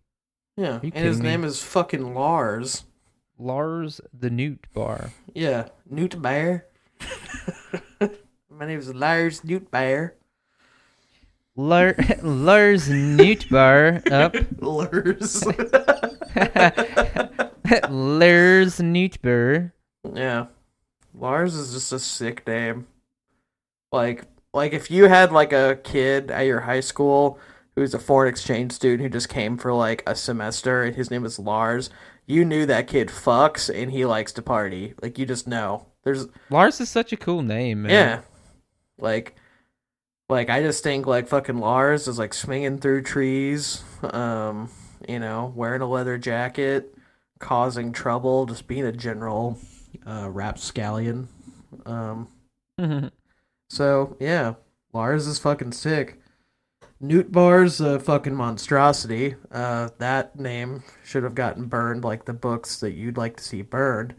[0.57, 1.29] yeah, and his me?
[1.29, 2.85] name is fucking Lars.
[3.39, 5.11] Lars the Nootbaar.
[5.35, 6.67] Yeah, Newt Bear.
[8.51, 10.15] My name is Lars Newt Bear.
[11.55, 14.35] Lar- Lars Nootbaar up.
[14.61, 15.45] Lars.
[17.91, 19.19] Lars Newt
[20.15, 20.47] yeah,
[21.15, 22.87] Lars is just a sick name.
[23.93, 27.39] Like, like if you had like a kid at your high school
[27.75, 31.25] who's a foreign exchange student who just came for like a semester and his name
[31.25, 31.91] is Lars,
[32.27, 34.95] you knew that kid fucks and he likes to party.
[35.03, 35.87] Like you just know.
[36.05, 37.91] There's Lars is such a cool name, man.
[37.91, 38.21] Yeah.
[38.99, 39.37] Like
[40.29, 44.71] like I just think like fucking Lars is like swinging through trees, um,
[45.09, 46.95] you know, wearing a leather jacket,
[47.39, 49.59] causing trouble, just being a general
[50.07, 51.29] uh rapscallion.
[51.85, 52.29] Um
[53.69, 54.55] so yeah,
[54.93, 56.21] Lars is fucking sick.
[57.03, 59.35] Nootbaar's a fucking monstrosity.
[59.51, 63.63] Uh, that name should have gotten burned like the books that you'd like to see
[63.63, 64.15] burned.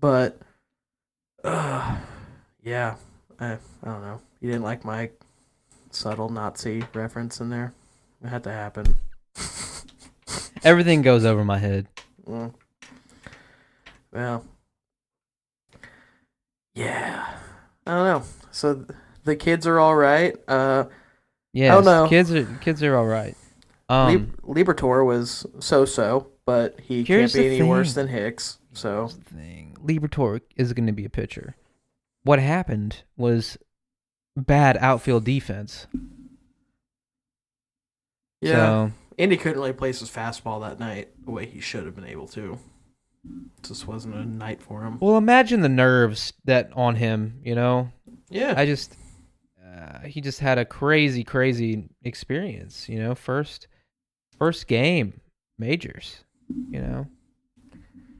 [0.00, 0.40] But,
[1.44, 1.98] uh,
[2.62, 2.96] yeah,
[3.38, 4.20] I, I don't know.
[4.40, 5.10] You didn't like my
[5.90, 7.74] subtle Nazi reference in there?
[8.24, 8.96] It had to happen.
[10.64, 11.86] Everything goes over my head.
[12.26, 12.52] Mm.
[14.12, 14.44] Well,
[16.74, 17.26] yeah.
[17.86, 18.22] I don't know.
[18.50, 18.88] So th-
[19.24, 20.36] the kids are all right.
[20.48, 20.84] Uh,
[21.52, 22.06] Yes, know.
[22.08, 23.36] kids are kids are all right.
[23.88, 24.12] Um,
[24.44, 28.58] Lib- Liberatore was so-so, but he can't be any worse than Hicks.
[28.72, 29.76] So thing.
[29.84, 31.56] Liberatore is going to be a pitcher.
[32.22, 33.58] What happened was
[34.36, 35.88] bad outfield defense.
[38.40, 41.94] yeah, So, Andy couldn't really place his fastball that night the way he should have
[41.94, 42.58] been able to.
[43.62, 44.98] Just wasn't a night for him.
[44.98, 47.38] well, imagine the nerves that on him.
[47.44, 47.92] You know,
[48.30, 48.96] Yeah, I just
[49.62, 52.88] uh, he just had a crazy, crazy experience.
[52.88, 53.68] You know, first
[54.38, 55.20] first game
[55.58, 56.24] majors.
[56.70, 57.06] You know,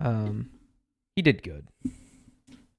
[0.01, 0.51] um,
[1.17, 1.67] he did good.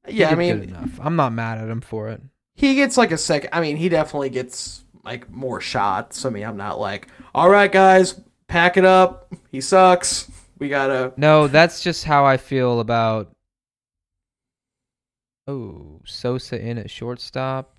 [0.07, 0.29] He yeah.
[0.29, 0.99] I mean, good enough.
[1.01, 2.21] I'm not mad at him for it.
[2.53, 3.49] he gets like a second.
[3.51, 6.25] I mean, he definitely gets like more shots.
[6.25, 9.31] I mean, I'm not like, all right, guys, pack it up.
[9.51, 10.29] He sucks.
[10.59, 11.13] We gotta.
[11.17, 13.31] No, that's just how I feel about.
[15.47, 17.75] Oh, Sosa in at shortstop.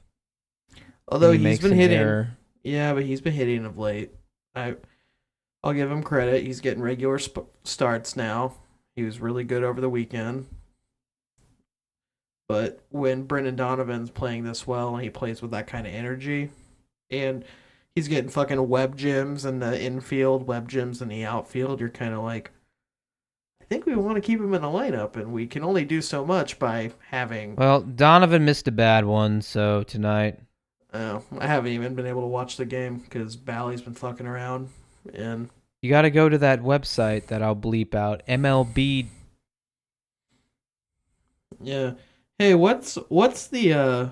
[1.09, 1.99] Although He has been hitting.
[1.99, 2.37] error.
[2.65, 4.11] Yeah, but he's been hitting of late.
[4.55, 4.77] I,
[5.63, 6.43] I'll give him credit.
[6.45, 8.55] He's getting regular sp- starts now.
[8.97, 10.47] He was really good over the weekend.
[12.49, 16.51] But when Brendan Donovan's playing this well and he plays with that kind of energy,
[17.13, 17.45] and
[17.95, 22.15] he's getting fucking web gems in the infield, web gems in the outfield, you're kind
[22.15, 22.51] of like,
[23.61, 26.01] I think we want to keep him in the lineup, and we can only do
[26.03, 27.57] so much by having.
[27.57, 30.41] Well, Donovan missed a bad one, so tonight.
[30.95, 34.69] Oh, I haven't even been able to watch the game because Bally's been fucking around,
[35.15, 35.49] and
[35.81, 38.23] You got to go to that website that I'll bleep out.
[38.29, 39.07] MLB.
[41.63, 41.93] Yeah.
[42.39, 44.09] Hey, what's what's the uh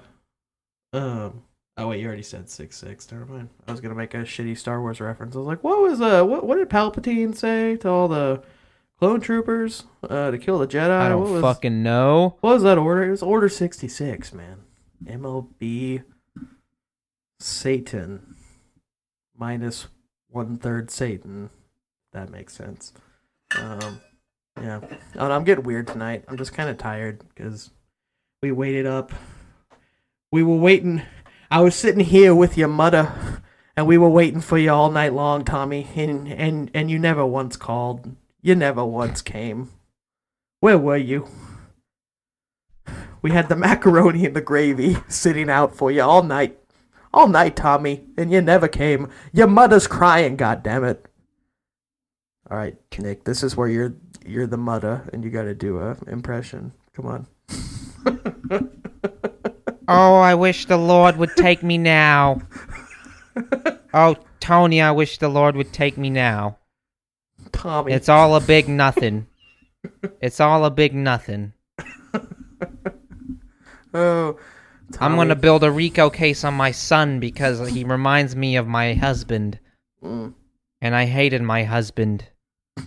[0.92, 1.42] um
[1.80, 3.48] oh wait, you already said six six, never mind.
[3.66, 5.34] I was gonna make a shitty Star Wars reference.
[5.34, 8.42] I was like, what was uh what what did Palpatine say to all the
[8.98, 10.90] clone troopers uh to kill the Jedi?
[10.90, 12.36] I don't what was fucking know.
[12.40, 13.04] what was that order?
[13.04, 14.58] It was order sixty six, man.
[15.04, 16.04] MLB
[17.38, 18.36] Satan
[19.36, 19.88] minus
[20.28, 21.50] one third Satan.
[22.12, 22.92] That makes sense.
[23.56, 24.00] Um
[24.60, 24.80] yeah.
[25.14, 26.24] And I'm getting weird tonight.
[26.28, 27.70] I'm just kind of tired because
[28.42, 29.12] we waited up.
[30.32, 31.02] We were waiting.
[31.52, 33.42] I was sitting here with your mother,
[33.76, 35.88] and we were waiting for you all night long, Tommy.
[35.96, 38.14] And and and you never once called.
[38.40, 39.70] You never once came.
[40.60, 41.28] Where were you?
[43.20, 46.56] We had the macaroni and the gravy sitting out for you all night,
[47.12, 49.08] all night, Tommy, and you never came.
[49.32, 50.36] Your mother's crying.
[50.36, 51.04] God damn it!
[52.48, 53.24] All right, Nick.
[53.24, 56.74] This is where you're you're the mother, and you got to do a impression.
[56.94, 57.26] Come on.
[59.92, 62.40] Oh, I wish the Lord would take me now.
[63.92, 66.58] Oh, Tony, I wish the Lord would take me now.
[67.50, 67.92] Tommy.
[67.92, 69.26] It's all a big nothing.
[70.20, 71.52] It's all a big nothing.
[73.92, 74.38] Oh,
[74.92, 75.04] Tommy.
[75.12, 78.94] I'm gonna build a Rico case on my son because he reminds me of my
[78.94, 79.58] husband,
[80.04, 80.34] Mm.
[80.80, 82.28] and I hated my husband.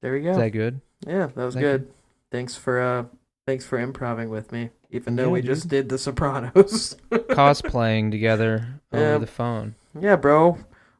[0.00, 0.30] There we go.
[0.30, 0.80] Is that good?
[1.06, 1.70] Yeah, that was Thank you.
[1.72, 1.88] good.
[2.30, 3.04] Thanks for uh
[3.46, 4.70] thanks for improving with me.
[4.90, 5.50] Even though Yeah, we dude.
[5.54, 6.96] just did the Sopranos.
[7.10, 9.18] Cosplaying together over Yeah.
[9.18, 10.58] the phone, yeah, bro.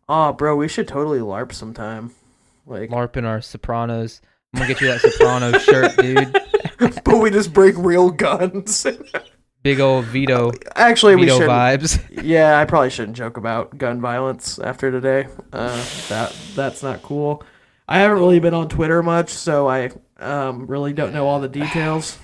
[0.09, 2.13] Oh, bro, we should totally LARP sometime.
[2.67, 4.21] Like larping our Sopranos.
[4.55, 6.33] I'm gonna get you that Sopranos shirt, dude.
[7.05, 8.87] but we just break real guns.
[9.63, 12.23] Big old Vito, Actually, we Vito should vibes.
[12.23, 15.27] Yeah, I probably shouldn't joke about gun violence after today.
[15.53, 17.43] Uh, that that's not cool.
[17.89, 21.49] I haven't really been on Twitter much, so I um, really don't know all the
[21.49, 22.19] details.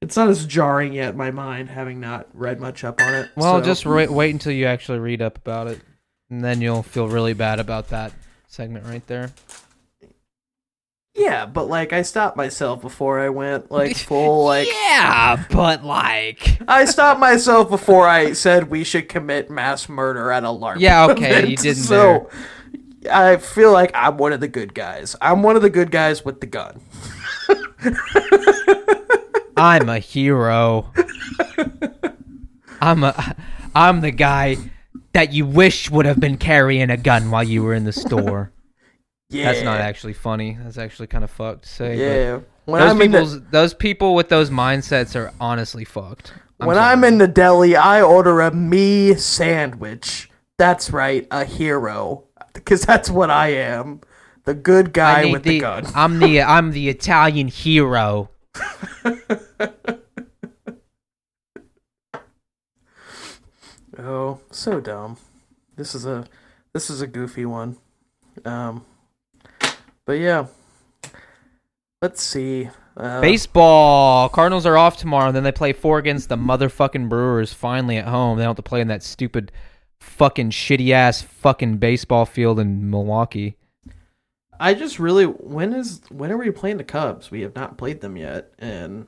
[0.00, 3.30] It's not as jarring yet in my mind, having not read much up on it.
[3.34, 5.80] Well, so- just wait, wait until you actually read up about it,
[6.30, 8.12] and then you'll feel really bad about that
[8.46, 9.32] segment right there.
[11.14, 16.58] yeah, but like I stopped myself before I went like full like yeah, but like,
[16.68, 20.76] I stopped myself before I said we should commit mass murder at a LARP.
[20.78, 21.48] Yeah, okay, event.
[21.48, 22.30] you didn't So
[23.08, 25.16] I feel like I'm one of the good guys.
[25.20, 26.80] I'm one of the good guys with the gun.
[29.56, 30.92] I'm a hero.
[32.80, 33.36] I'm a,
[33.74, 34.56] I'm the guy
[35.12, 38.52] that you wish would have been carrying a gun while you were in the store.
[39.30, 40.58] Yeah, That's not actually funny.
[40.62, 41.96] That's actually kind of fucked to say.
[41.96, 46.32] Yeah, when Those I'm in the, those people with those mindsets are honestly fucked.
[46.60, 46.92] I'm when sorry.
[46.92, 50.30] I'm in the deli, I order a me sandwich.
[50.58, 52.24] That's right, a hero,
[52.56, 54.00] because that's what I am,
[54.44, 55.86] the good guy with the, gun.
[55.94, 58.30] I'm the I'm the Italian hero.
[63.98, 65.16] Oh, so dumb.
[65.76, 66.26] This is a
[66.72, 67.76] this is a goofy one.
[68.44, 68.84] Um,
[70.04, 70.46] but yeah,
[72.02, 72.68] let's see.
[72.96, 74.28] Uh, Baseball.
[74.28, 75.28] Cardinals are off tomorrow.
[75.28, 77.52] and Then they play four against the motherfucking Brewers.
[77.52, 78.38] Finally at home.
[78.38, 79.50] They don't have to play in that stupid,
[80.06, 83.56] fucking shitty ass fucking baseball field in Milwaukee.
[84.58, 87.30] I just really when is when are we playing the Cubs?
[87.30, 89.06] We have not played them yet, and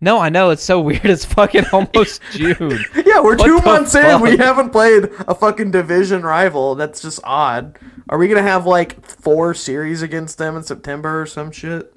[0.00, 1.04] No, I know it's so weird.
[1.04, 2.56] It's fucking almost June.
[3.06, 4.20] yeah, we're What two months in.
[4.20, 6.74] We haven't played a fucking division rival.
[6.74, 7.78] That's just odd.
[8.08, 11.94] Are we gonna have like four series against them in September or some shit?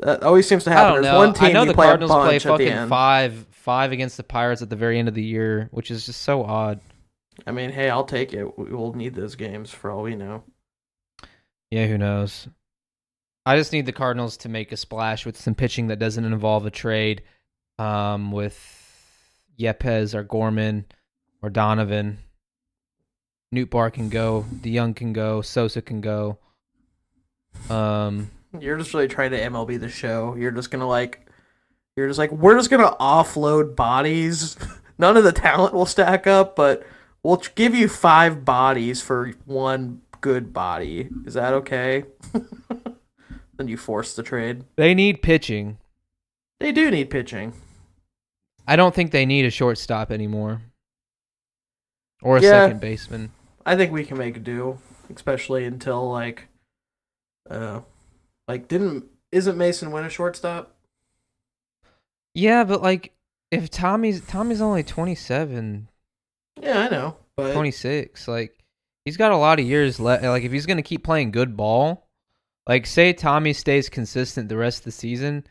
[0.00, 0.94] That always seems to I happen.
[0.94, 1.18] don't There's know.
[1.18, 4.16] one team I know the play Cardinals play bunch at the fucking five five against
[4.16, 6.78] the Pirates at the very end of the year, which is just so odd.
[7.46, 8.58] I mean, hey, I'll take it.
[8.58, 10.44] We will need those games for all we know.
[11.70, 12.48] Yeah, who knows?
[13.46, 16.66] I just need the Cardinals to make a splash with some pitching that doesn't involve
[16.66, 17.22] a trade
[17.78, 18.56] um, with
[19.58, 20.86] Yepez or Gorman
[21.42, 22.18] or Donovan.
[23.54, 24.44] Nootbaar can go.
[24.56, 25.40] DeJong can go.
[25.40, 26.38] Sosa can go.
[27.70, 30.34] Um, You're just really trying to MLB the show.
[30.36, 31.26] You're just gonna like,
[31.96, 34.56] you're just like, we're just gonna offload bodies.
[34.98, 36.86] None of the talent will stack up, but
[37.28, 41.10] we'll give you five bodies for one good body.
[41.26, 42.04] Is that okay?
[43.58, 44.64] then you force the trade.
[44.76, 45.76] they need pitching.
[46.58, 47.52] They do need pitching.
[48.66, 50.62] I don't think they need a shortstop anymore.
[52.22, 52.50] Or a Yeah.
[52.66, 53.30] second baseman.
[53.66, 54.78] I think we can make do,
[55.14, 56.48] especially until like,
[57.50, 57.82] uh,
[58.48, 60.74] like didn't isn't Masyn Winn a shortstop?
[62.34, 63.12] Yeah, but like
[63.50, 65.88] if Tommy's Tommy's only 27,
[66.62, 68.54] Yeah, I know, but 26 like
[69.04, 71.56] he's got a lot of years left like if he's going to keep playing good
[71.56, 72.08] ball
[72.66, 75.44] like say tommy stays consistent the rest of the season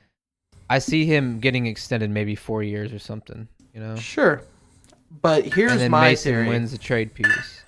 [0.69, 4.41] i see him getting extended maybe four years or something you know sure.
[5.21, 6.49] But here's and then my Masyn theory.
[6.49, 7.61] wins the trade piece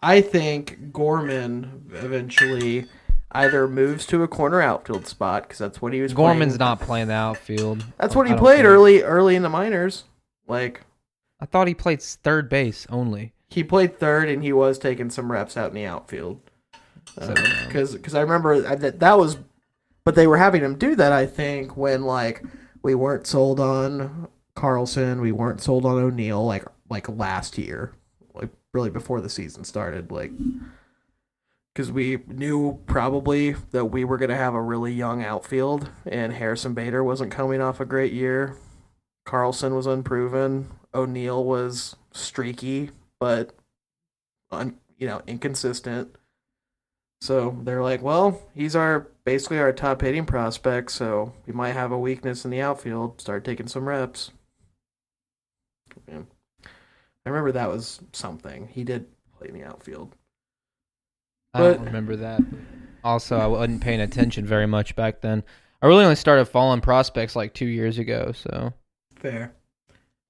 [0.00, 2.86] I think Gorman eventually
[3.32, 6.12] either moves to a corner outfield spot because that's what he was.
[6.14, 6.58] gorman's playing.
[6.70, 8.66] not playing the outfield That's what he I played think.
[8.66, 10.04] early, early in the minors.
[10.46, 10.82] Like
[11.40, 15.30] i thought he played third base only he played third, and he was taking some
[15.30, 16.40] reps out in the outfield.
[17.20, 17.32] So,
[17.66, 19.36] Because I remember that that was,
[20.04, 21.12] but they were having him do that.
[21.12, 22.42] I think when like
[22.82, 24.26] we weren't sold on
[24.56, 27.92] Carlson, we weren't sold on O'Neill like like last year,
[28.34, 30.32] like really before the season started, like
[31.72, 36.74] because we knew probably that we were gonna have a really young outfield, and Harrison
[36.74, 38.56] Bader wasn't coming off a great year.
[39.24, 40.70] Carlson was unproven.
[40.94, 42.90] O'Neill was streaky,
[43.20, 43.54] but
[44.50, 46.14] un, you know inconsistent.
[47.20, 51.90] So they're like, well, he's our basically our top hitting prospect, so we might have
[51.90, 53.20] a weakness in the outfield.
[53.20, 54.30] Start taking some reps.
[56.08, 56.22] Yeah.
[56.64, 58.68] I remember that was something.
[58.68, 59.06] He did
[59.38, 60.14] play in the outfield.
[61.54, 62.42] i don't remember that
[63.02, 65.42] Also, I wasn't paying attention very much back then.
[65.80, 68.32] I really only started following prospects like two years ago.
[68.32, 68.72] So
[69.16, 69.54] Fair.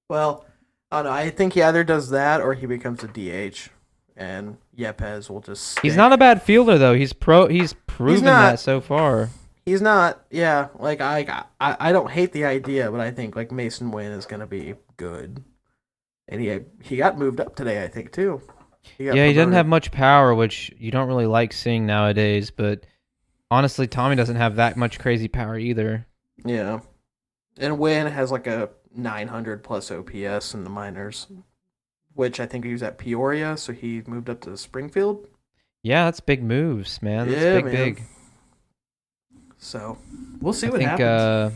[0.09, 0.45] Well,
[0.91, 1.17] Oh, I don't know.
[1.17, 3.69] I think he either does that or he becomes a DH,
[4.15, 5.79] and Yepez will just.
[5.79, 6.93] he's not a bad fielder though.
[6.93, 7.47] He's pro.
[7.47, 8.51] He's proven not.
[8.51, 9.29] that so far.
[9.65, 10.23] He's not.
[10.29, 14.11] Yeah, like I, I, I don't hate the idea, but I think like Masyn Winn
[14.11, 15.43] is gonna be good,
[16.27, 18.41] and he he got moved up today, I think too.
[18.99, 22.51] Yeah, got he doesn't have much power, which you don't really like seeing nowadays.
[22.51, 22.85] But
[23.49, 26.05] honestly, Tommy doesn't have that much crazy power either.
[26.45, 26.81] Yeah,
[27.57, 31.27] and Winn has like a 900 plus OPS in the minors,
[32.13, 35.27] which I think he was at Peoria, so he moved up to Springfield.
[35.83, 37.27] Yeah, that's big moves, man.
[37.29, 37.73] That's Yeah, big, man.
[37.73, 38.03] big.
[39.57, 39.97] So
[40.41, 41.05] we'll see I what think happens.
[41.05, 41.51] uh,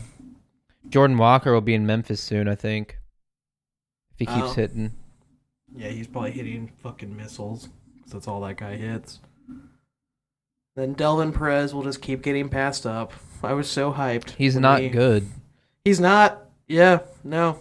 [0.88, 2.48] Jordan Walker will be in Memphis soon.
[2.48, 2.98] I think
[4.12, 4.52] if he keeps Oh.
[4.54, 4.92] hitting.
[5.74, 7.68] Yeah, he's probably hitting fucking missiles.
[8.02, 9.20] 'cause that's all that guy hits.
[10.74, 13.12] Then Delvin Perez will just keep getting passed up.
[13.42, 14.30] I was so hyped.
[14.30, 15.28] He's not he- good.
[15.84, 16.49] He's not.
[16.70, 17.58] Yeah, no.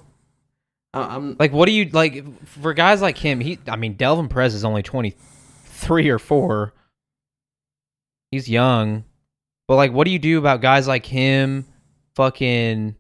[0.94, 3.40] I'm Like, what do you like for guys like him?
[3.40, 5.16] He, I mean, Delvin Perez is only twenty
[5.66, 6.76] three or four.
[8.30, 9.06] He's young,
[9.68, 11.66] but like, what do you do about guys like him?
[12.18, 12.96] Fucking,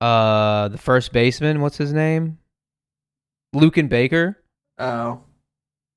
[0.00, 1.60] uh, the first baseman.
[1.60, 2.38] What's his name?
[3.54, 4.42] Luken Baker,
[4.78, 5.20] oh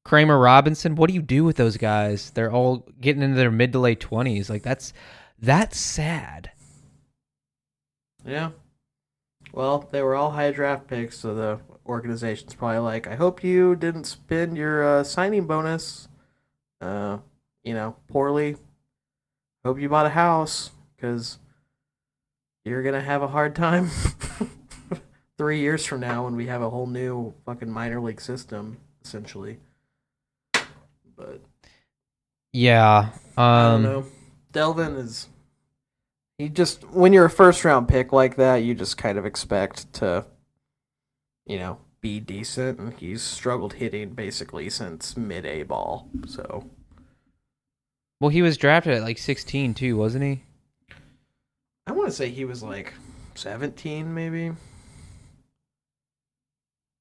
[0.04, 0.96] Kramer Robertson.
[0.96, 2.32] What do you do with those guys?
[2.32, 4.50] They're all getting into their mid to late twenties.
[4.50, 4.92] Like that's
[5.40, 6.52] that's sad.
[8.26, 8.50] yeah.
[9.52, 13.76] Well, they were all high draft picks, so the organization's probably like, I hope you
[13.76, 16.08] didn't spend your uh, signing bonus,
[16.82, 17.18] uh,
[17.64, 18.58] you know, poorly.
[19.66, 21.40] Hope you bought a house because
[22.64, 23.90] you're gonna have a hard time
[25.38, 29.58] three years from now when we have a whole new fucking minor league system, essentially.
[31.18, 31.42] But
[32.54, 33.10] Yeah.
[33.38, 33.84] I don't Um.
[33.84, 34.06] know.
[34.52, 35.28] Delvin is.
[36.40, 39.92] He just when you're a first round pick like that, you just kind of expect
[39.96, 40.26] to,
[41.46, 46.10] you know, be decent, and he's struggled hitting basically since mid A ball.
[46.26, 46.70] So
[48.22, 50.44] Well, he was drafted at like sixteen too, wasn't he?
[51.86, 52.94] I want to say he was like
[53.36, 54.54] seventeen, maybe.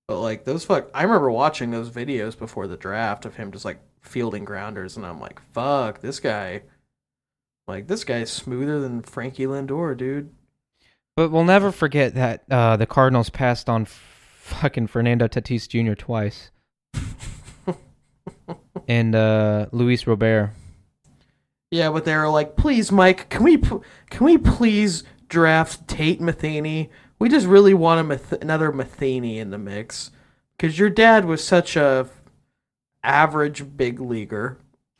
[0.09, 3.65] But like those fuck, I remember watching those videos before the draft of him just
[3.65, 6.63] like fielding grounders, and I'm like, fuck, this guy.
[7.69, 10.33] Like this guy's smoother than Frankie Lindor, dude.
[11.15, 15.95] But we'll never forget that uh, the Cardinals passed on fucking Fernando Tatis Jr.
[15.95, 16.51] twice
[18.89, 20.53] and uh, Luis Robert.
[21.71, 26.89] Yeah, but they were like, "Please, Mike, can we can we please draft Tate Matheny?
[27.19, 30.11] We just really want a Math- another Matheny in the mix
[30.57, 32.09] because your dad was such a
[33.05, 34.57] average big leaguer."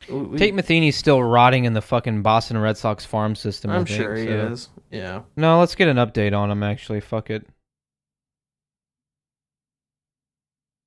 [0.07, 3.69] We- Tate Matheny's still rotting in the fucking Boston Red Sox farm system.
[3.71, 4.69] I'm think, sure he so- is.
[4.91, 5.21] Yeah.
[5.35, 6.63] No, let's get an update on him.
[6.63, 7.45] Actually, fuck it.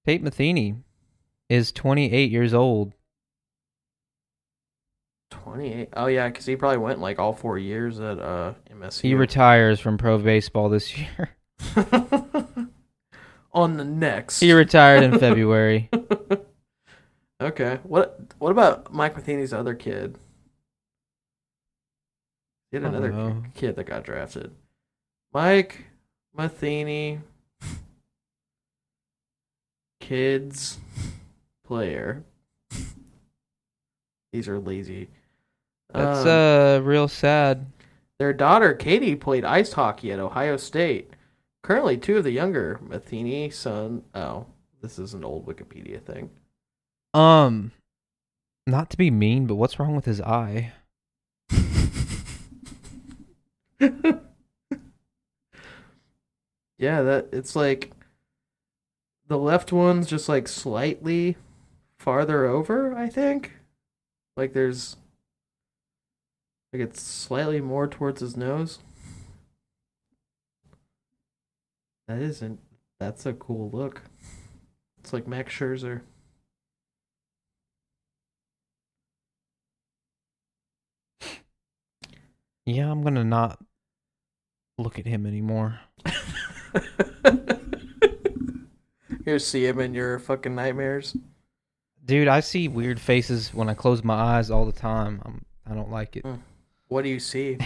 [0.06, 0.76] Tate Matheny
[1.48, 2.92] is 28 years old.
[5.30, 5.88] 28.
[5.96, 9.00] Oh yeah, because he probably went like all four years at uh MSU.
[9.02, 11.36] He retires from pro baseball this year.
[13.54, 14.40] On the next.
[14.40, 15.88] he retired in February.
[17.46, 17.80] okay.
[17.82, 20.16] What What about Mike Matheny's other kid?
[22.70, 23.42] He had another know.
[23.54, 24.52] kid that got drafted.
[25.32, 25.84] Mike
[26.34, 27.20] Matheny,
[30.00, 30.78] kids,
[31.64, 32.24] player.
[34.32, 35.08] These are lazy.
[35.92, 37.66] That's Um, uh real sad.
[38.18, 41.10] Their daughter Katie played ice hockey at Ohio State.
[41.62, 44.04] Currently, two of the younger Matheny son.
[44.14, 44.46] Oh,
[44.80, 46.30] this is an old Wikipedia thing.
[47.14, 47.72] Um,
[48.66, 50.72] not to be mean, but what's wrong with his eye?
[56.78, 57.92] yeah, that it's like
[59.26, 61.36] the left one's just like slightly
[61.98, 62.94] farther over.
[62.94, 63.52] I think,
[64.36, 64.96] like there's
[66.72, 68.78] like it's slightly more towards his nose.
[72.08, 72.60] That isn't.
[72.98, 74.02] That's a cool look.
[75.00, 76.02] It's like Max Scherzer.
[82.64, 83.58] Yeah, I'm gonna not
[84.78, 85.80] look at him anymore.
[89.26, 91.16] you see him in your fucking nightmares.
[92.04, 95.22] Dude, I see weird faces when I close my eyes all the time.
[95.24, 96.24] I'm, I don't like it.
[96.24, 96.36] Hmm.
[96.88, 97.58] What do you see?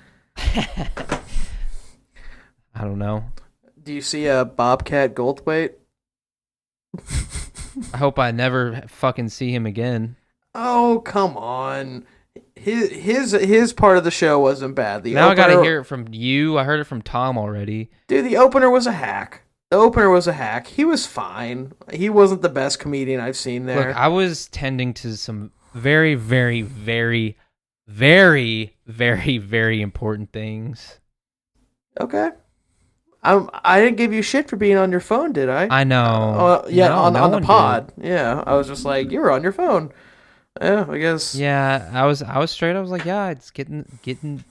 [0.36, 1.20] I
[2.74, 3.24] don't know.
[3.82, 5.72] Do you see a Bobcat Goldthwait?
[7.92, 10.16] I hope I never fucking see him again.
[10.54, 12.06] Oh, come on.
[12.58, 15.02] His his his part of the show wasn't bad.
[15.02, 16.58] The now I gotta hear it from you.
[16.58, 17.90] I heard it from Tom already.
[18.06, 19.42] Dude, the opener was a hack.
[19.70, 20.66] The opener was a hack.
[20.66, 21.72] He was fine.
[21.92, 23.88] He wasn't the best comedian I've seen there.
[23.88, 27.36] Look, I was tending to some very, very, very,
[27.86, 31.00] very, very, very important things.
[32.00, 32.30] okay.
[33.20, 35.66] I'm, I didn't give you shit for being on your phone, did I?
[35.68, 35.98] I know.
[36.64, 37.46] Uh, yeah, No, on, no on the one did.
[37.46, 37.92] pod.
[38.00, 39.90] Yeah, I was just like, you were on your phone.
[40.60, 41.34] Yeah, I guess.
[41.34, 42.22] Yeah, I was.
[42.22, 42.76] I was straight.
[42.76, 44.44] I was like, yeah, it's getting, getting,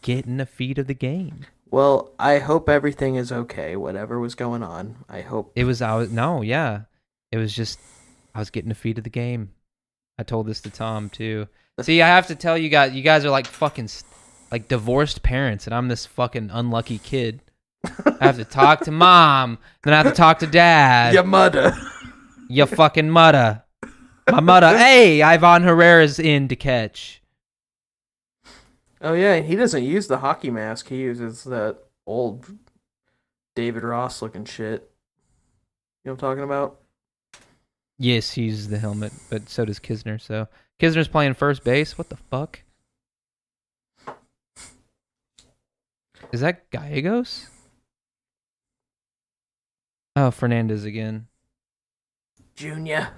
[0.00, 1.46] getting a feed of the game.
[1.70, 3.76] Well, I hope everything is okay.
[3.76, 5.52] Whatever was going on, I hope.
[5.56, 5.82] It was.
[5.82, 6.10] I was.
[6.10, 6.82] No, yeah.
[7.30, 7.78] It was just.
[8.34, 9.50] I was getting a feed of the game.
[10.18, 11.48] I told this to Tom too.
[11.80, 12.92] See, I have to tell you guys.
[12.92, 13.88] You guys are like fucking,
[14.50, 17.40] like divorced parents, and I'm this fucking unlucky kid.
[17.84, 21.14] I have to talk to mom, then I have to talk to dad.
[21.14, 21.74] Your mother.
[22.48, 23.61] Your fucking mudda.
[24.32, 24.76] My mudda.
[24.78, 27.22] hey, Ivan Herrera's in to catch.
[29.02, 30.88] Oh yeah, he doesn't use the hockey mask.
[30.88, 32.46] He uses that old
[33.54, 34.90] David Ross looking shit.
[36.02, 36.80] You know what I'm talking about?
[37.98, 40.18] Yes, he uses the helmet, but so does Knizner.
[40.18, 40.48] So
[40.80, 41.98] Knizner's playing first base.
[41.98, 42.62] What the fuck?
[46.32, 47.48] Is that Gallegos?
[50.16, 51.26] Oh, Fernandez again.
[52.54, 53.10] Junior.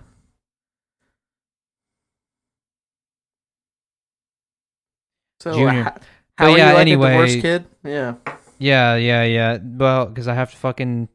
[5.44, 5.80] So Junior.
[5.82, 6.02] h- But
[6.38, 7.64] how are yeah, you like anyway- a divorced kid?
[7.84, 8.14] Yeah.
[8.58, 9.58] Yeah, yeah, yeah.
[9.62, 11.08] Well, because I have to fucking.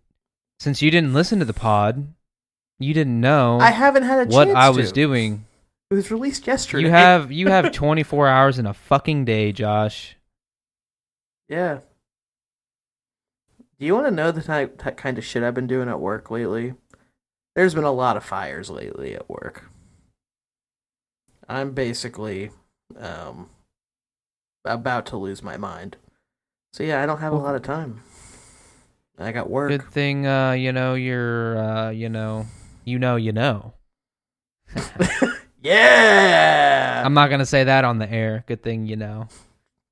[0.60, 2.14] Since you didn't listen to the pod,
[2.80, 4.94] you didn't know I haven't had a what I was to.
[4.94, 5.46] doing.
[5.90, 6.84] It was released yesterday.
[6.84, 10.16] You have you have 24 hours in a fucking day, Josh.
[11.50, 11.80] Yeah.
[13.80, 16.00] Do you want to know the type, that kind of shit I've been doing at
[16.00, 16.76] work lately?
[17.56, 19.64] There's been a lot of fires lately at work.
[21.48, 22.52] I'm basically
[23.00, 23.50] um,
[24.74, 25.98] about to lose my mind.
[26.74, 28.02] So yeah, I don't have a lot of time.
[29.18, 29.70] I got work.
[29.70, 32.46] Good thing, uh, you know, you're, uh, you know,
[32.86, 33.74] you know, you know.
[35.62, 37.04] Yeah.
[37.06, 38.44] I'm not gonna say that on the air.
[38.48, 39.28] Good thing, you know.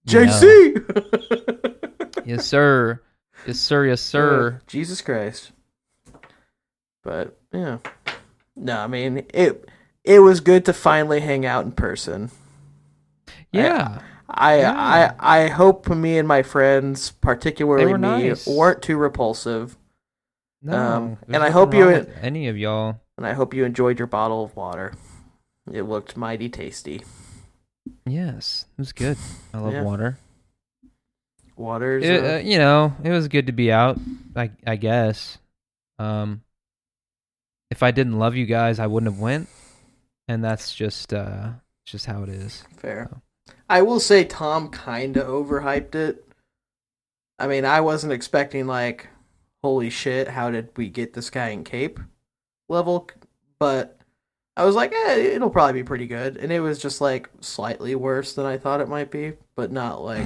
[0.06, 0.32] You know.
[0.32, 1.74] JC.
[2.26, 3.02] Yes, sir.
[3.46, 3.86] Yes, sir.
[3.86, 4.56] Yes, sir.
[4.56, 5.54] Uh, Jesus Christ.
[7.04, 7.78] But yeah.
[8.54, 9.70] No, I mean it
[10.04, 12.32] it was good to finally hang out in person.
[13.54, 14.02] Yeah.
[14.02, 14.74] I Yeah.
[15.20, 18.46] I I hope me and my friends, particularly were me, nice.
[18.48, 19.78] weren't too repulsive.
[20.62, 20.76] No.
[20.78, 21.90] Um, and I hope you-
[22.22, 23.00] any of y'all.
[23.18, 24.94] And I hope you enjoyed your bottle of water.
[25.72, 27.04] It looked mighty tasty.
[28.06, 29.18] Yes, it was good.
[29.54, 29.84] I love Yeah.
[29.84, 30.18] water.
[31.56, 33.98] Water's It, uh, uh, you know, it was good to be out.
[34.36, 35.38] I I guess.
[36.00, 36.42] Um,
[37.72, 39.50] if I didn't love you guys, I wouldn't have went,
[40.28, 41.50] and that's just uh,
[41.86, 42.64] just how it is.
[42.78, 43.10] fair.
[43.70, 46.24] I will say Tom kind of overhyped it.
[47.40, 49.10] I mean, I wasn't expecting like,
[49.64, 52.00] holy shit, how did we get this guy in cape
[52.70, 53.10] level?
[53.60, 54.00] But
[54.56, 57.94] I was like, eh, it'll probably be pretty good, and it was just like slightly
[57.94, 60.26] worse than I thought it might be, but not like.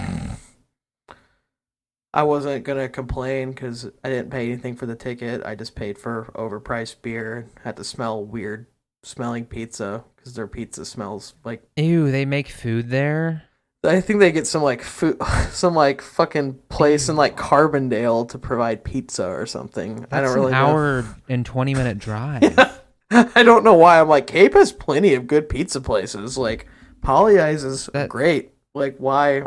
[2.14, 5.44] I wasn't gonna complain because I didn't pay anything for the ticket.
[5.46, 7.38] I just paid for overpriced beer.
[7.38, 8.68] And had to smell weird
[9.04, 13.44] smelling pizza because their pizza smells like Ew, they make food there.
[13.84, 15.18] I think they get some like food,
[15.52, 20.06] some like fucking place in like Carbondale to provide pizza or something.
[20.12, 22.56] I don't really an hour and twenty minute drive.
[22.56, 22.72] know.
[23.36, 24.00] I don't know why.
[24.00, 26.38] I'm like Cape has plenty of good pizza places.
[26.38, 26.68] Like
[27.02, 28.54] Pagliai's is That- great.
[28.74, 29.44] Like why?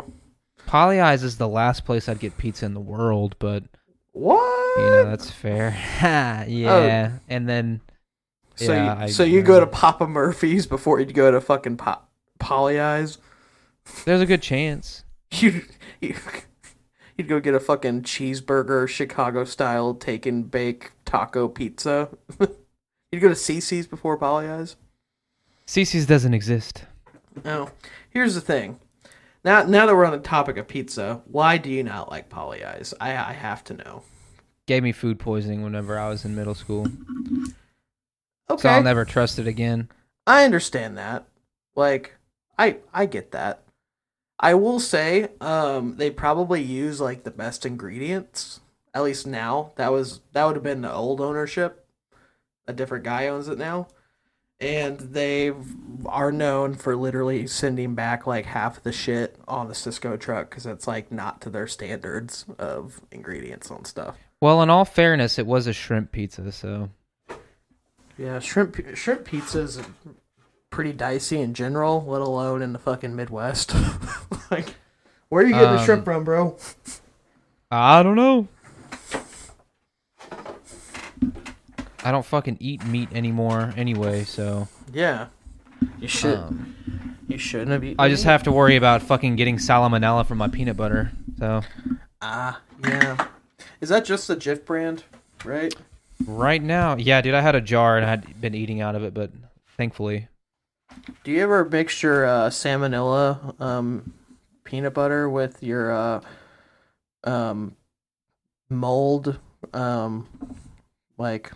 [0.67, 3.63] Pagliai's is the last place I'd get pizza in the world, but
[4.11, 4.79] What?
[4.79, 5.77] you know that's fair.
[6.01, 7.19] yeah, oh.
[7.29, 7.81] and then
[8.55, 11.77] so yeah, you, I- so you go to Papa Murphy's before you go to fucking
[11.77, 13.17] Pop, Pagliai's.
[14.05, 15.03] there's a good chance.
[15.31, 15.63] You
[16.01, 16.15] you
[17.17, 22.09] you'd go get a fucking cheeseburger Chicago style take and bake taco pizza.
[22.39, 24.75] you'd go to CC's before Pagliai's.
[25.67, 26.85] Cece's doesn't exist.
[27.43, 27.69] No.
[28.11, 28.79] Here's the thing.
[29.43, 32.93] Now now that we're on the topic of pizza, why do you not like Pagliai's?
[33.01, 34.03] I I have to know.
[34.67, 36.87] Gave me food poisoning whenever I was in middle school,
[38.49, 38.61] Okay.
[38.61, 39.89] so I'll never trust it again.
[40.27, 41.27] I understand that.
[41.75, 42.15] Like,
[42.57, 43.63] I I get that.
[44.39, 48.59] I will say, um, they probably use like the best ingredients.
[48.93, 51.85] At least now, that was that would have been the old ownership.
[52.67, 53.87] A different guy owns it now,
[54.59, 55.53] and they
[56.05, 60.65] are known for literally sending back like half the shit on the Sysco truck because
[60.65, 64.17] it's like not to their standards of ingredients on stuff.
[64.41, 66.89] Well, in all fairness, it was a shrimp pizza, so
[68.17, 69.81] Yeah, shrimp shrimp pizza is
[70.69, 73.73] pretty dicey in general, let alone in the fucking Midwest.
[74.51, 74.75] like,
[75.29, 76.57] where are you getting the shrimp Um, from, bro?
[77.71, 78.47] I don't know.
[82.03, 85.27] I don't fucking eat meat anymore anyway, so Yeah,
[85.99, 86.37] you should.
[86.37, 86.75] um,
[87.27, 87.95] you shouldn't have eaten.
[87.99, 88.31] I just meat.
[88.31, 91.11] have to worry about fucking getting salmonella from my peanut butter.
[91.39, 91.61] So
[92.21, 93.27] Ah, yeah.
[93.81, 95.03] Is that just the Jif brand,
[95.43, 95.73] right?
[96.25, 99.03] Right now, yeah, dude, I had a jar and I had been eating out of
[99.03, 99.31] it, but
[99.77, 100.27] thankfully,
[101.23, 104.13] Do you ever mix your uh, salmonella um,
[104.63, 106.21] peanut butter with your uh,
[107.23, 107.75] um,
[108.69, 109.39] mold,
[109.73, 110.27] um,
[111.17, 111.51] like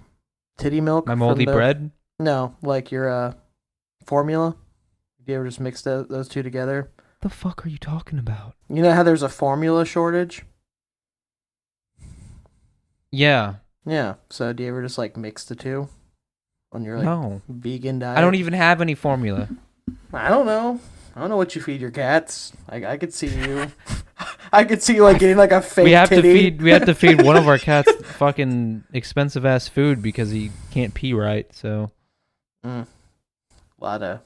[0.57, 1.07] titty milk?
[1.07, 1.91] my moldy the- bread.
[2.21, 3.33] No, like your uh,
[4.05, 4.55] formula.
[5.25, 6.91] Do you ever just mix tho- those two together?
[6.97, 8.55] What the fuck are you talking about?
[8.67, 10.43] You know how there's a formula shortage?
[13.11, 13.55] Yeah,
[13.89, 14.15] Yeah.
[14.29, 15.89] So do you ever just like mix the two
[16.71, 18.17] on your like no, vegan diet?
[18.17, 19.49] I don't even have any formula.
[20.13, 20.79] I don't know.
[21.15, 22.53] I don't know what you feed your cats.
[22.69, 23.71] I I could see you.
[24.53, 26.21] I could see you like getting like a fake we have titty.
[26.21, 30.29] to feed we have to feed one of our cats fucking expensive ass food because
[30.31, 31.47] he can't pee right.
[31.55, 31.91] So
[32.65, 32.85] Mm.
[33.79, 34.19] A lot of,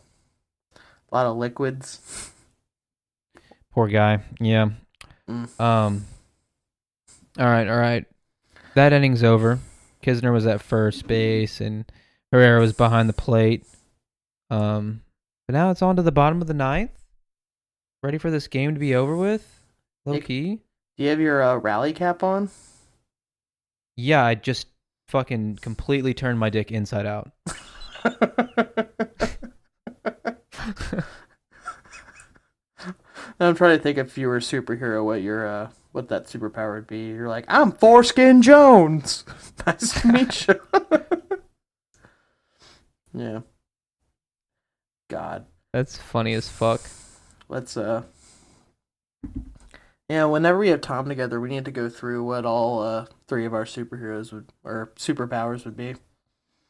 [0.75, 2.31] a lot of liquids.
[3.71, 4.23] poor guy.
[4.39, 4.69] Yeah.
[5.29, 5.59] Mm.
[5.59, 6.05] Um.
[7.37, 8.05] All right, all right.
[8.75, 9.59] That inning's over.
[10.01, 11.85] Knizner was at first base, and
[12.31, 13.65] Herrera was behind the plate.
[14.49, 15.01] Um,
[15.47, 16.91] but now it's on to the bottom of the ninth.
[18.01, 19.61] Ready for this game to be over with?
[20.05, 20.59] Low Nick- key.
[20.97, 22.49] Do you have your uh, rally cap on?
[23.95, 24.67] Yeah, I just
[25.07, 27.31] fucking completely turned my dick inside out.
[33.39, 36.75] I'm trying to think if you were a superhero, what your uh, what that superpower
[36.75, 37.05] would be.
[37.07, 39.23] You're like, I'm Foreskin Jones.
[39.65, 40.59] nice to meet you.
[43.13, 43.39] yeah.
[45.09, 46.81] God, That's funny as fuck.
[47.47, 48.03] let's uh.
[50.09, 53.45] Yeah, whenever we have time together, we need to go through what all uh, three
[53.45, 55.95] of our superheroes would or superpowers would be.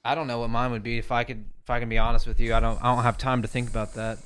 [0.06, 1.46] I don't know what mine would be if I could.
[1.64, 2.78] If I can be honest with you, I don't.
[2.84, 4.18] I don't have time to think about that.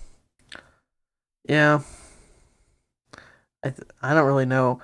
[1.48, 1.82] Yeah.
[3.64, 4.80] I th- I don't really know.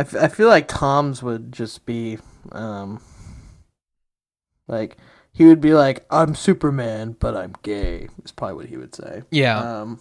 [0.00, 2.18] I, f- I feel like Tom's would just be
[2.52, 3.00] um
[4.68, 4.96] like
[5.32, 9.22] he would be like I'm Superman but I'm gay is probably what he would say.
[9.30, 10.00] Yeah, Um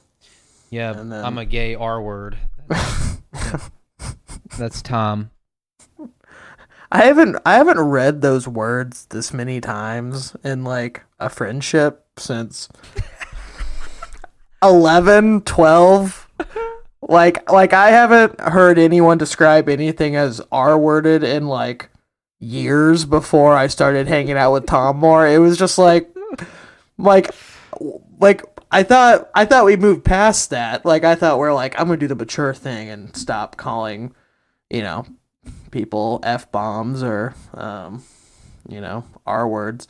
[0.69, 0.93] yeah.
[0.93, 2.37] then- I'm a gay R word.
[4.57, 5.31] That's Tom.
[6.91, 12.67] I haven't I haven't read those words this many times in like a friendship since
[14.63, 16.27] 11, 12.
[17.01, 21.89] Like like I haven't heard anyone describe anything as R-worded in like
[22.39, 25.27] years before I started hanging out with Tom more.
[25.27, 26.09] It was just like
[26.97, 27.31] like
[28.19, 30.85] like I thought I thought we moved past that.
[30.85, 34.13] Like I thought we're like I'm to do the mature thing and stop calling,
[34.69, 35.05] you know,
[35.71, 38.03] people f bombs or um,
[38.69, 39.87] you know r words.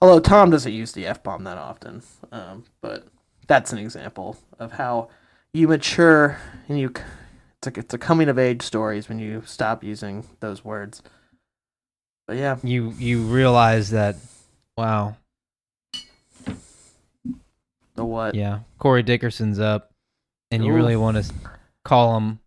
[0.00, 3.06] Although Tom doesn't use the f bomb that often, um, but
[3.46, 5.10] that's an example of how
[5.52, 6.38] you mature
[6.68, 6.92] and you.
[7.60, 11.02] It's a it's a coming of age stories when you stop using those words.
[12.26, 14.16] But yeah, You you realize that?
[14.76, 15.16] Wow.
[17.94, 18.34] the what?
[18.34, 19.90] Yeah, Corey Dickerson's up,
[20.50, 20.76] and you Ooh.
[20.76, 21.32] really want to
[21.84, 22.38] call him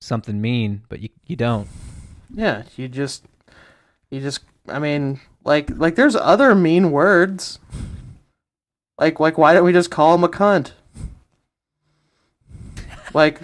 [0.00, 1.66] something mean, but you you don't.
[2.32, 3.24] Yeah, you just
[4.10, 7.58] you just I mean, like like there's other mean words.
[8.98, 10.72] Like like why don't we just call him a cunt?
[13.14, 13.40] Like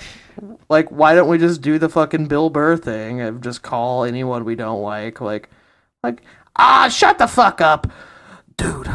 [0.69, 4.45] like why don't we just do the fucking Bill Burr thing and just call anyone
[4.45, 5.49] we don't like like
[6.03, 6.23] like
[6.57, 7.87] ah shut the fuck up.
[8.57, 8.89] Dude.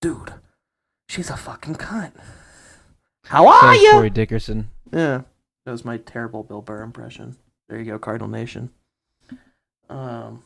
[0.00, 0.34] Dude.
[1.08, 2.12] She's a fucking cunt.
[3.26, 3.92] How are Says you?
[3.92, 4.70] Corey Dickerson.
[4.92, 5.22] Yeah,
[5.64, 7.36] that was my terrible Bill Burr impression.
[7.68, 8.70] There you go, Cardinal Nation.
[9.88, 10.42] Um,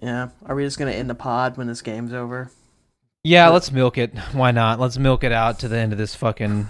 [0.00, 2.50] yeah, are we just gonna end the pod when this game's over?
[3.24, 4.16] Yeah, let's milk it.
[4.32, 4.80] Why not?
[4.80, 6.68] Let's milk it out to the end of this fucking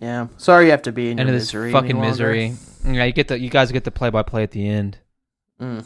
[0.00, 1.72] Yeah, sorry you have to be in end your of this misery.
[1.72, 2.54] fucking misery.
[2.84, 4.98] Yeah, you get the you guys get the play by play at the end.
[5.60, 5.84] Mm.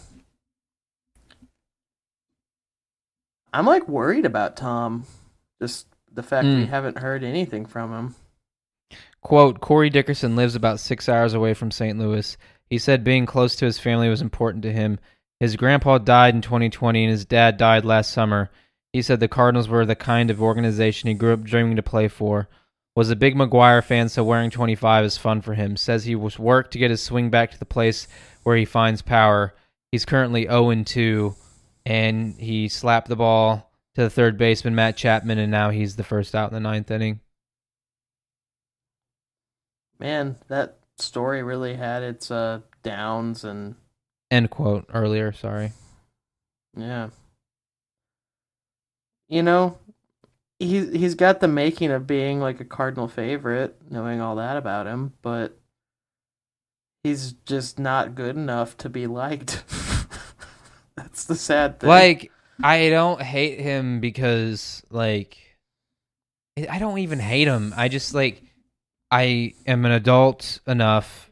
[3.53, 5.05] I'm like worried about Tom.
[5.61, 6.69] Just the fact we Mm.
[6.69, 8.15] haven't heard anything from him.
[9.21, 11.99] Quote, Corey Dickerson lives about six hours away from St.
[11.99, 12.37] Louis.
[12.71, 14.99] He said being close to his family was important to him.
[15.41, 18.51] His grandpa died in 2020 and his dad died last summer.
[18.93, 22.09] He said the Cardinals were the kind of organization he grew up dreaming to play
[22.09, 22.49] for.
[22.99, 25.77] Was a big McGwire fan, so wearing 25 is fun for him.
[25.77, 28.09] Says he was worked to get his swing back to the place
[28.43, 29.55] where he finds power.
[29.93, 31.33] He's currently 0 2,
[31.87, 36.03] and he slapped the ball to the third baseman Matt Chapman, and now he's the
[36.03, 37.21] first out in the ninth inning.
[40.01, 43.77] Man, that story really had its uh, downs and
[44.29, 45.31] End quote earlier.
[45.31, 45.71] Sorry.
[46.77, 47.11] yeah.
[49.29, 49.79] You know,
[50.59, 54.87] he he's got the making of being like a cardinal favorite, knowing all that about
[54.87, 55.59] him, but
[57.03, 59.65] he's just not good enough to be liked.
[60.97, 61.89] That's the sad thing.
[61.89, 62.33] Like
[62.63, 65.39] I don't hate him because like
[66.57, 67.73] I I don't even hate him.
[67.77, 68.43] I just like
[69.11, 71.31] I am an adult enough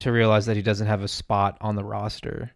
[0.00, 2.52] to realize that he doesn't have a spot on the roster.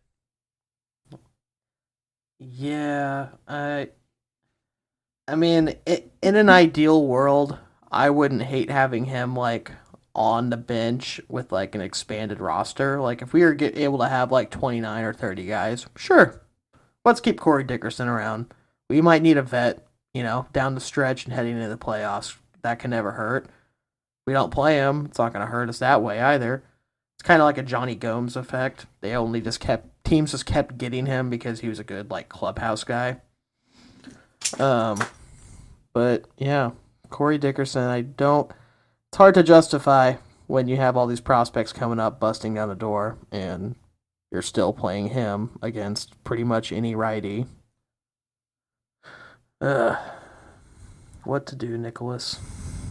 [2.38, 3.90] Yeah, I.
[5.26, 7.58] I mean, in an ideal world,
[7.90, 9.72] I wouldn't hate having him like
[10.14, 13.00] on the bench with like an expanded roster.
[13.00, 16.42] Like if we were get, able to have like twenty nine or thirty guys, sure,
[17.04, 18.52] let's keep Corey Dickerson around.
[18.90, 22.36] We might need a vet, you know, down the stretch and heading into the playoffs.
[22.62, 23.48] That can never hurt.
[24.26, 26.62] We don't play him; it's not going to hurt us that way either.
[27.16, 28.86] It's kind of like a Jonny Gomes effect.
[29.00, 32.28] They only just kept teams just kept getting him because he was a good like
[32.28, 33.20] clubhouse guy.
[34.60, 34.98] Um,
[35.92, 36.72] but yeah,
[37.10, 37.84] Corey Dickerson.
[37.84, 38.50] I don't.
[39.10, 40.14] It's hard to justify
[40.46, 43.76] when you have all these prospects coming up, busting down the door, and
[44.30, 47.46] you're still playing him against pretty much any righty.
[49.60, 49.96] Ugh.
[51.24, 52.38] What to do, Nicholas?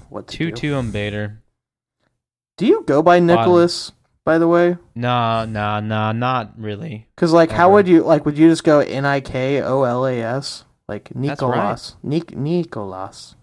[0.10, 0.56] What to Two do?
[0.56, 1.42] two Bader.
[2.58, 3.92] Do you go by Nicholas?
[4.26, 7.08] By the way, Nah, nah, nah, not really.
[7.14, 8.26] Because like, how would you like?
[8.26, 11.96] Would you just go N I K O L A S like That's right.
[12.04, 13.36] Nicolas.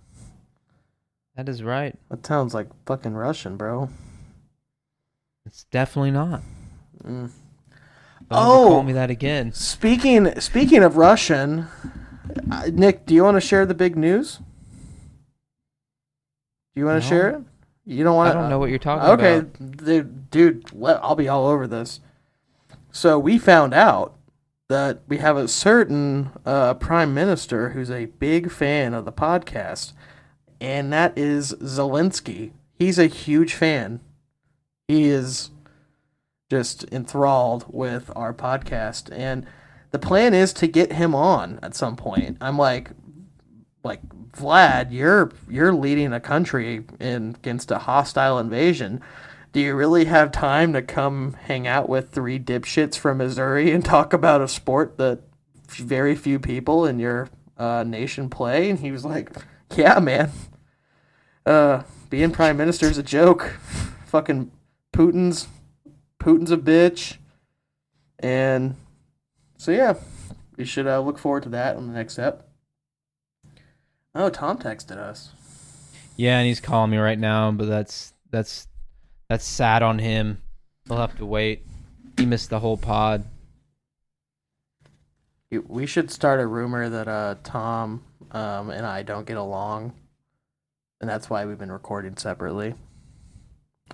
[1.36, 1.96] That is right.
[2.10, 3.88] That sounds like fucking Russian, bro.
[5.46, 6.42] It's definitely not.
[7.02, 7.30] Mm.
[8.30, 8.66] Oh!
[8.68, 9.52] call me that again.
[9.52, 11.66] Speaking speaking of Russian,
[12.50, 14.36] uh, Nick, do you want to share the big news?
[16.74, 17.10] Do you want to No.
[17.10, 17.42] share it?
[17.86, 18.30] You don't want.
[18.36, 19.76] I don't know what you're talking Okay, about.
[19.84, 22.00] dude, dude I'll be all over this.
[22.92, 24.14] So we found out
[24.70, 29.92] that we have a certain uh, prime minister who's a big fan of the podcast,
[30.60, 32.52] and that is Zelensky.
[32.78, 33.98] He's a huge fan.
[34.86, 35.50] He is
[36.48, 39.44] just enthralled with our podcast, and
[39.90, 42.36] the plan is to get him on at some point.
[42.40, 42.92] I'm like,
[43.82, 49.00] like Vlad, you're you're leading a country in against a hostile invasion.
[49.52, 53.84] Do you really have time to come hang out with three dipshits from Missouri and
[53.84, 55.22] talk about a sport that
[55.68, 57.28] very few people in your
[57.58, 58.70] uh, nation play?
[58.70, 59.30] And he was like,
[59.76, 60.30] "Yeah, man.
[61.44, 63.56] Uh, being prime minister is a joke.
[64.06, 64.52] Fucking
[64.92, 65.48] Putin's
[66.20, 67.16] Putin's a bitch."
[68.20, 68.76] And
[69.56, 69.94] so yeah,
[70.56, 72.48] we should uh, look forward to that on the next step.
[74.14, 75.30] Oh, Tom texted us.
[76.16, 78.68] Yeah, and he's calling me right now, but that's that's
[79.30, 80.42] that's sad on him.
[80.88, 81.64] He'll have to wait.
[82.18, 83.24] He missed the whole pod.
[85.50, 88.02] We should start a rumor that uh, Tom
[88.32, 89.92] um, and I don't get along,
[91.00, 92.74] and that's why we've been recording separately.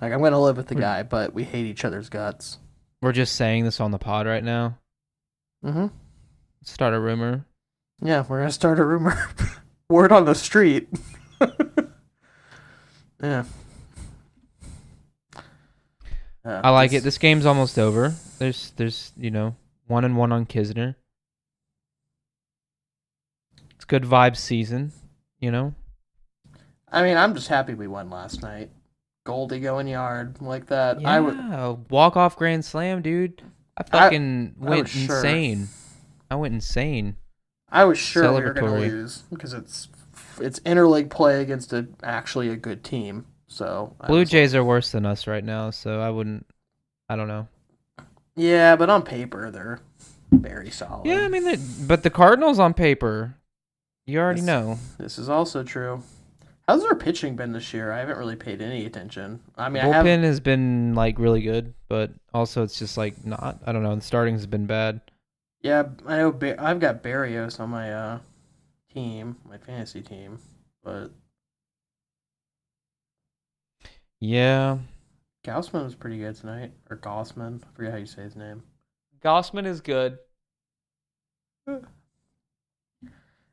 [0.01, 0.81] Like I'm gonna live with the Hmm.
[0.81, 2.57] guy, but we hate each other's guts.
[3.01, 4.77] We're just saying this on the pod right now.
[5.63, 5.87] Mm-hmm.
[6.63, 7.45] Start a rumor.
[8.01, 9.17] Yeah, we're gonna start a rumor.
[9.89, 10.87] Word on the street.
[13.21, 13.45] yeah.
[16.47, 17.03] Uh, I like it.
[17.03, 18.15] This game's almost over.
[18.39, 19.55] There's there's you know
[19.87, 20.95] one and one on Knizner.
[23.75, 24.93] It's good vibes season.
[25.41, 25.73] You know.
[26.89, 28.69] I mean, I'm just happy we won last night.
[29.25, 31.01] Goldie going yard like that.
[31.01, 31.91] Yeah, I would.
[31.91, 33.41] walk off grand slam, dude.
[33.77, 35.17] I I- fucking I went sure.
[35.17, 35.67] insane.
[36.31, 37.17] I went insane.
[37.69, 39.89] I was sure we were to lose because it's
[40.39, 43.25] it's interleague play against a actually a good team.
[43.47, 46.45] So Blue Jays are worse than us right now, so I wouldn't.
[47.09, 47.47] I don't know.
[48.35, 49.79] Yeah, but on paper they're
[50.31, 51.07] very solid.
[51.07, 53.35] Yeah, I mean, but the Cardinals on paper,
[54.05, 54.47] you already Yes.
[54.47, 54.79] know.
[54.97, 56.03] this is also true.
[56.67, 57.93] How's our pitching been this year?
[57.93, 59.39] I haven't really paid any attention.
[59.57, 60.23] I mean, I Bullpen have.
[60.23, 63.59] has been like really good, but also it's just like not.
[63.65, 63.95] I don't know.
[63.95, 64.99] The starting has been bad.
[65.61, 66.37] Yeah, I know.
[66.59, 68.19] I've got Berrios on my uh
[68.93, 70.39] team, my fantasy team,
[70.83, 71.11] but
[74.19, 74.79] Yeah,
[75.45, 77.61] Gausman was pretty good tonight, or Gossman.
[77.63, 78.63] I forget how you say his name.
[79.23, 80.17] Gossman is good.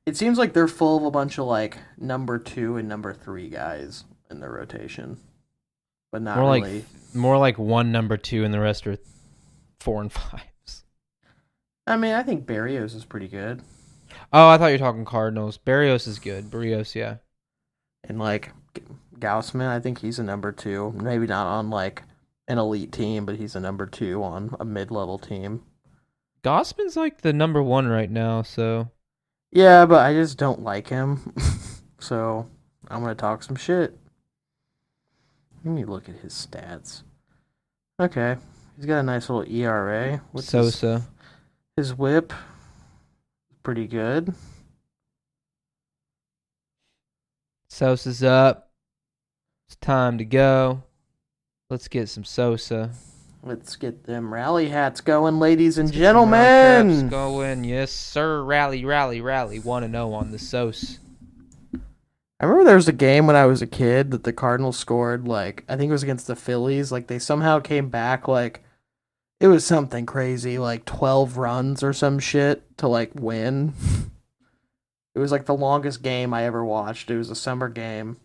[0.07, 3.49] It seems like they're full of a bunch of like number two and number three
[3.49, 5.19] guys in the rotation,
[6.13, 6.85] but not More like really.
[7.15, 8.99] more like one number two, and the rest are
[9.81, 10.85] four and fives.
[11.87, 13.63] I mean, I think Berrios is pretty good.
[14.33, 15.59] Oh, I thought you were talking Cardinals.
[15.59, 16.51] Berrios is good.
[16.51, 17.17] Berrios, yeah.
[18.05, 18.53] And like
[19.21, 20.93] Gausman, I think he's a number two.
[20.93, 22.03] Maybe not on like
[22.49, 25.63] an elite team, but he's a number two on a mid level team.
[26.43, 28.91] Gossman's like the number one right now, so
[29.51, 31.35] Yeah, but I just don't like him.
[31.99, 32.47] so
[32.89, 33.97] I'm gonna talk some shit.
[35.65, 37.03] Let me look at his stats.
[37.99, 38.37] Okay.
[38.77, 40.23] He's got a nice little ERA.
[40.33, 41.07] What's his, Sosa.
[41.77, 42.33] his whip?
[43.63, 44.35] Pretty good.
[47.69, 48.64] Sosa's up.
[49.75, 50.85] It's time to go.
[51.69, 52.93] Let's get some Sosa.
[53.43, 57.09] Let's get them rally hats going, ladies and Let's get some gentlemen.
[57.09, 58.45] Going, yes, sir.
[58.45, 59.59] Rally, rally, rally.
[59.59, 61.01] One to oh zero on the Sos.
[61.75, 65.27] I remember there was a game when I was a kid that the Cardinals scored
[65.27, 66.93] like I think it was against the Phillies.
[66.93, 68.63] Like they somehow came back like
[69.41, 73.75] it was something crazy, like twelve runs or some shit to like win.
[75.17, 77.11] It was like the longest game I ever watched.
[77.11, 78.19] It was a summer game.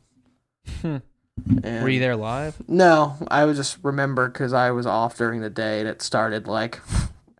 [0.82, 0.98] Hmm.
[1.64, 2.56] And Were you there live?
[2.68, 6.48] No, I would just remember because I was off during the day and it started
[6.48, 6.80] like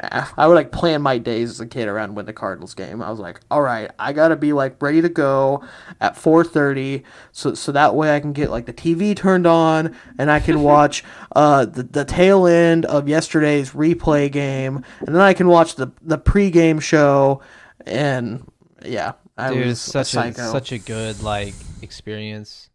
[0.02, 3.02] I would like plan my days as a kid around when the Cardinals game.
[3.02, 5.66] I was like, all right, I gotta be like ready to go
[6.00, 9.94] at four thirty, so so that way I can get like the TV turned on
[10.18, 11.04] and I can watch
[11.36, 15.92] uh the, the tail end of yesterday's replay game, and then I can watch the
[16.02, 17.42] the pregame show,
[17.86, 18.50] and
[18.86, 22.69] yeah, I Dude, was such a a, such a good like experience.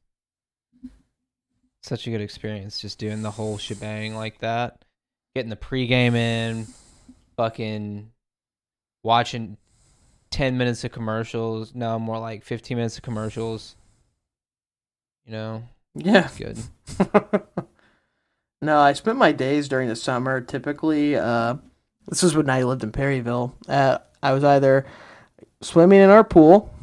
[1.84, 4.86] Such a good experience just doing the whole shebang like that.
[5.34, 6.66] Getting the pregame in,
[7.36, 8.10] fucking
[9.02, 9.58] watching
[10.30, 11.74] 10 minutes of commercials.
[11.74, 13.76] No, more like 15 minutes of commercials.
[15.26, 15.64] You know,
[15.94, 16.30] yeah.
[16.38, 16.56] good.
[18.62, 20.40] no, I spent my days during the summer.
[20.40, 21.56] Typically, uh,
[22.08, 23.54] this was when I lived in Perryville.
[23.68, 24.86] Uh, I was either
[25.60, 26.73] swimming in our pool,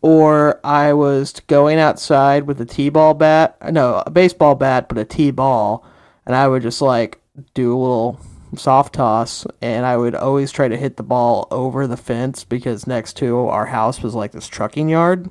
[0.00, 3.56] or I was going outside with a t-ball bat.
[3.72, 5.84] No, a baseball bat, but a t-ball,
[6.26, 7.20] and I would just like
[7.54, 8.20] do a little
[8.56, 12.86] soft toss, and I would always try to hit the ball over the fence because
[12.86, 15.30] next to our house was like this trucking yard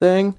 [0.00, 0.38] thing,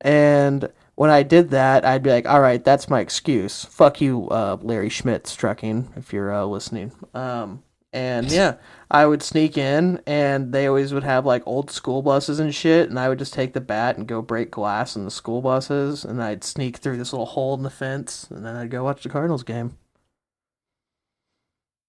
[0.00, 3.64] and when I did that, I'd be like, all right, that's my excuse.
[3.64, 6.92] Fuck you, uh, Larry Schmitz trucking, if you're uh, listening.
[7.14, 7.62] Um,
[7.92, 8.56] and yeah,
[8.94, 12.88] I would sneak in, and they always would have like old school buses and shit,
[12.88, 16.04] and I would just take the bat and go break glass in the school buses,
[16.04, 19.02] and I'd sneak through this little hole in the fence, and then I'd go watch
[19.02, 19.76] the Cardinals game.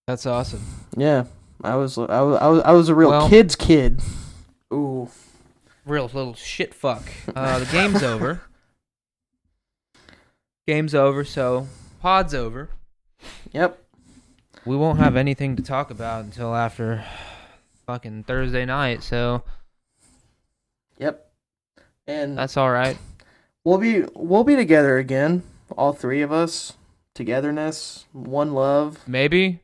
[0.08, 0.64] That's awesome.
[0.98, 1.26] Yeah,
[1.64, 4.02] I was, I was, I was, I was a real Well- kid's kid.
[4.74, 5.10] Ooh,
[5.86, 7.04] Real little shit fuck.
[7.36, 8.42] Uh, the game's over.
[10.68, 11.68] Game's over, so
[12.02, 12.70] pod's over.
[13.52, 13.85] yep.
[14.66, 17.06] We won't have anything to talk about until after
[17.86, 19.44] fucking Thursday night, so
[20.98, 21.32] Yep.
[22.08, 22.98] And that's all right.
[23.64, 25.44] We'll be we'll be together again,
[25.78, 26.74] all three of us.
[27.14, 29.00] Togetherness, one love.
[29.08, 29.62] Maybe.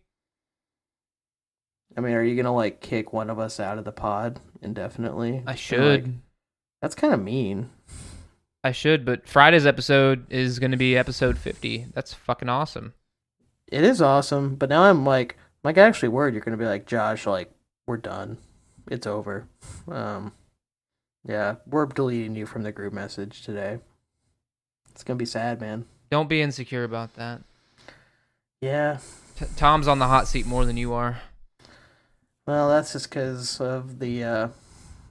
[1.97, 5.43] I mean, are you gonna like kick one of us out of the pod indefinitely?
[5.45, 6.05] I should.
[6.05, 6.13] like,
[6.81, 7.69] that's kind of mean.
[8.63, 11.87] I should, but Friday's episode is going to be episode 50.
[11.95, 12.93] That's fucking awesome.
[13.71, 16.85] It is awesome, but now I'm like, I'm like actually worried you're gonna be like
[16.85, 17.49] Josh, like
[17.87, 18.37] we're done,
[18.89, 19.47] it's over.
[19.89, 20.33] Um,
[21.25, 23.79] yeah, we're deleting you from the group message today.
[24.91, 25.85] It's gonna be sad, man.
[26.09, 27.41] Don't be insecure about that.
[28.59, 28.97] Yeah,
[29.37, 31.21] T- Tom's on the hot seat more than you are.
[32.45, 34.47] Well, that's just because of the uh,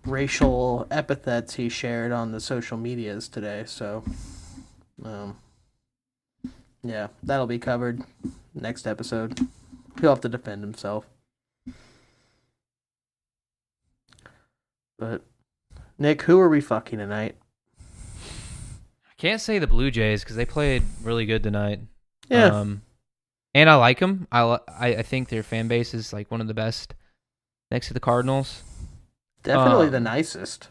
[0.04, 3.64] racial epithets he shared on the social medias today.
[3.66, 4.04] So,
[5.02, 5.38] um,
[6.82, 8.02] yeah, that'll be covered
[8.54, 9.38] next episode.
[10.00, 11.06] He'll have to defend himself.
[14.98, 15.22] But,
[15.98, 17.36] Nick, who are we fucking tonight?
[17.78, 21.80] I can't say the Blue Jays because they played really good tonight.
[22.28, 22.82] Yeah, Um,
[23.54, 24.28] and I like them.
[24.30, 26.94] I, li- I I think their fan base is like one of the best
[27.70, 28.62] next to the Cardinals.
[29.42, 30.68] definitely um, the nicest.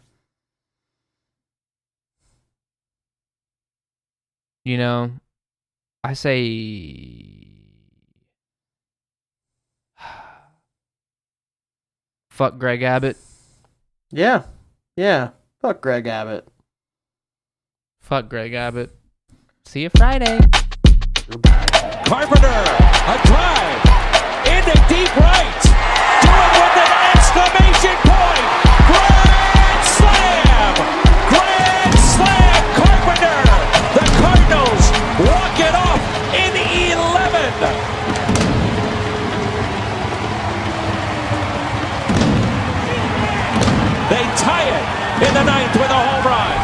[4.64, 5.12] You know,
[6.04, 7.49] I say
[12.40, 13.18] fuck Greg Abbott.
[14.10, 14.44] Yeah,
[14.96, 15.32] yeah.
[15.60, 16.48] Fuck Greg Abbott.
[18.00, 18.90] Fuck Greg Abbott.
[19.66, 20.40] See you Friday.
[22.06, 23.84] Carpenter, a drive
[24.48, 25.60] into deep right.
[26.22, 28.19] Do it with an exclamation point.
[44.40, 44.84] tie it
[45.28, 46.56] in the ninth with a home run.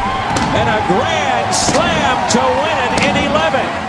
[0.57, 3.86] And a grand slam to win it in 11.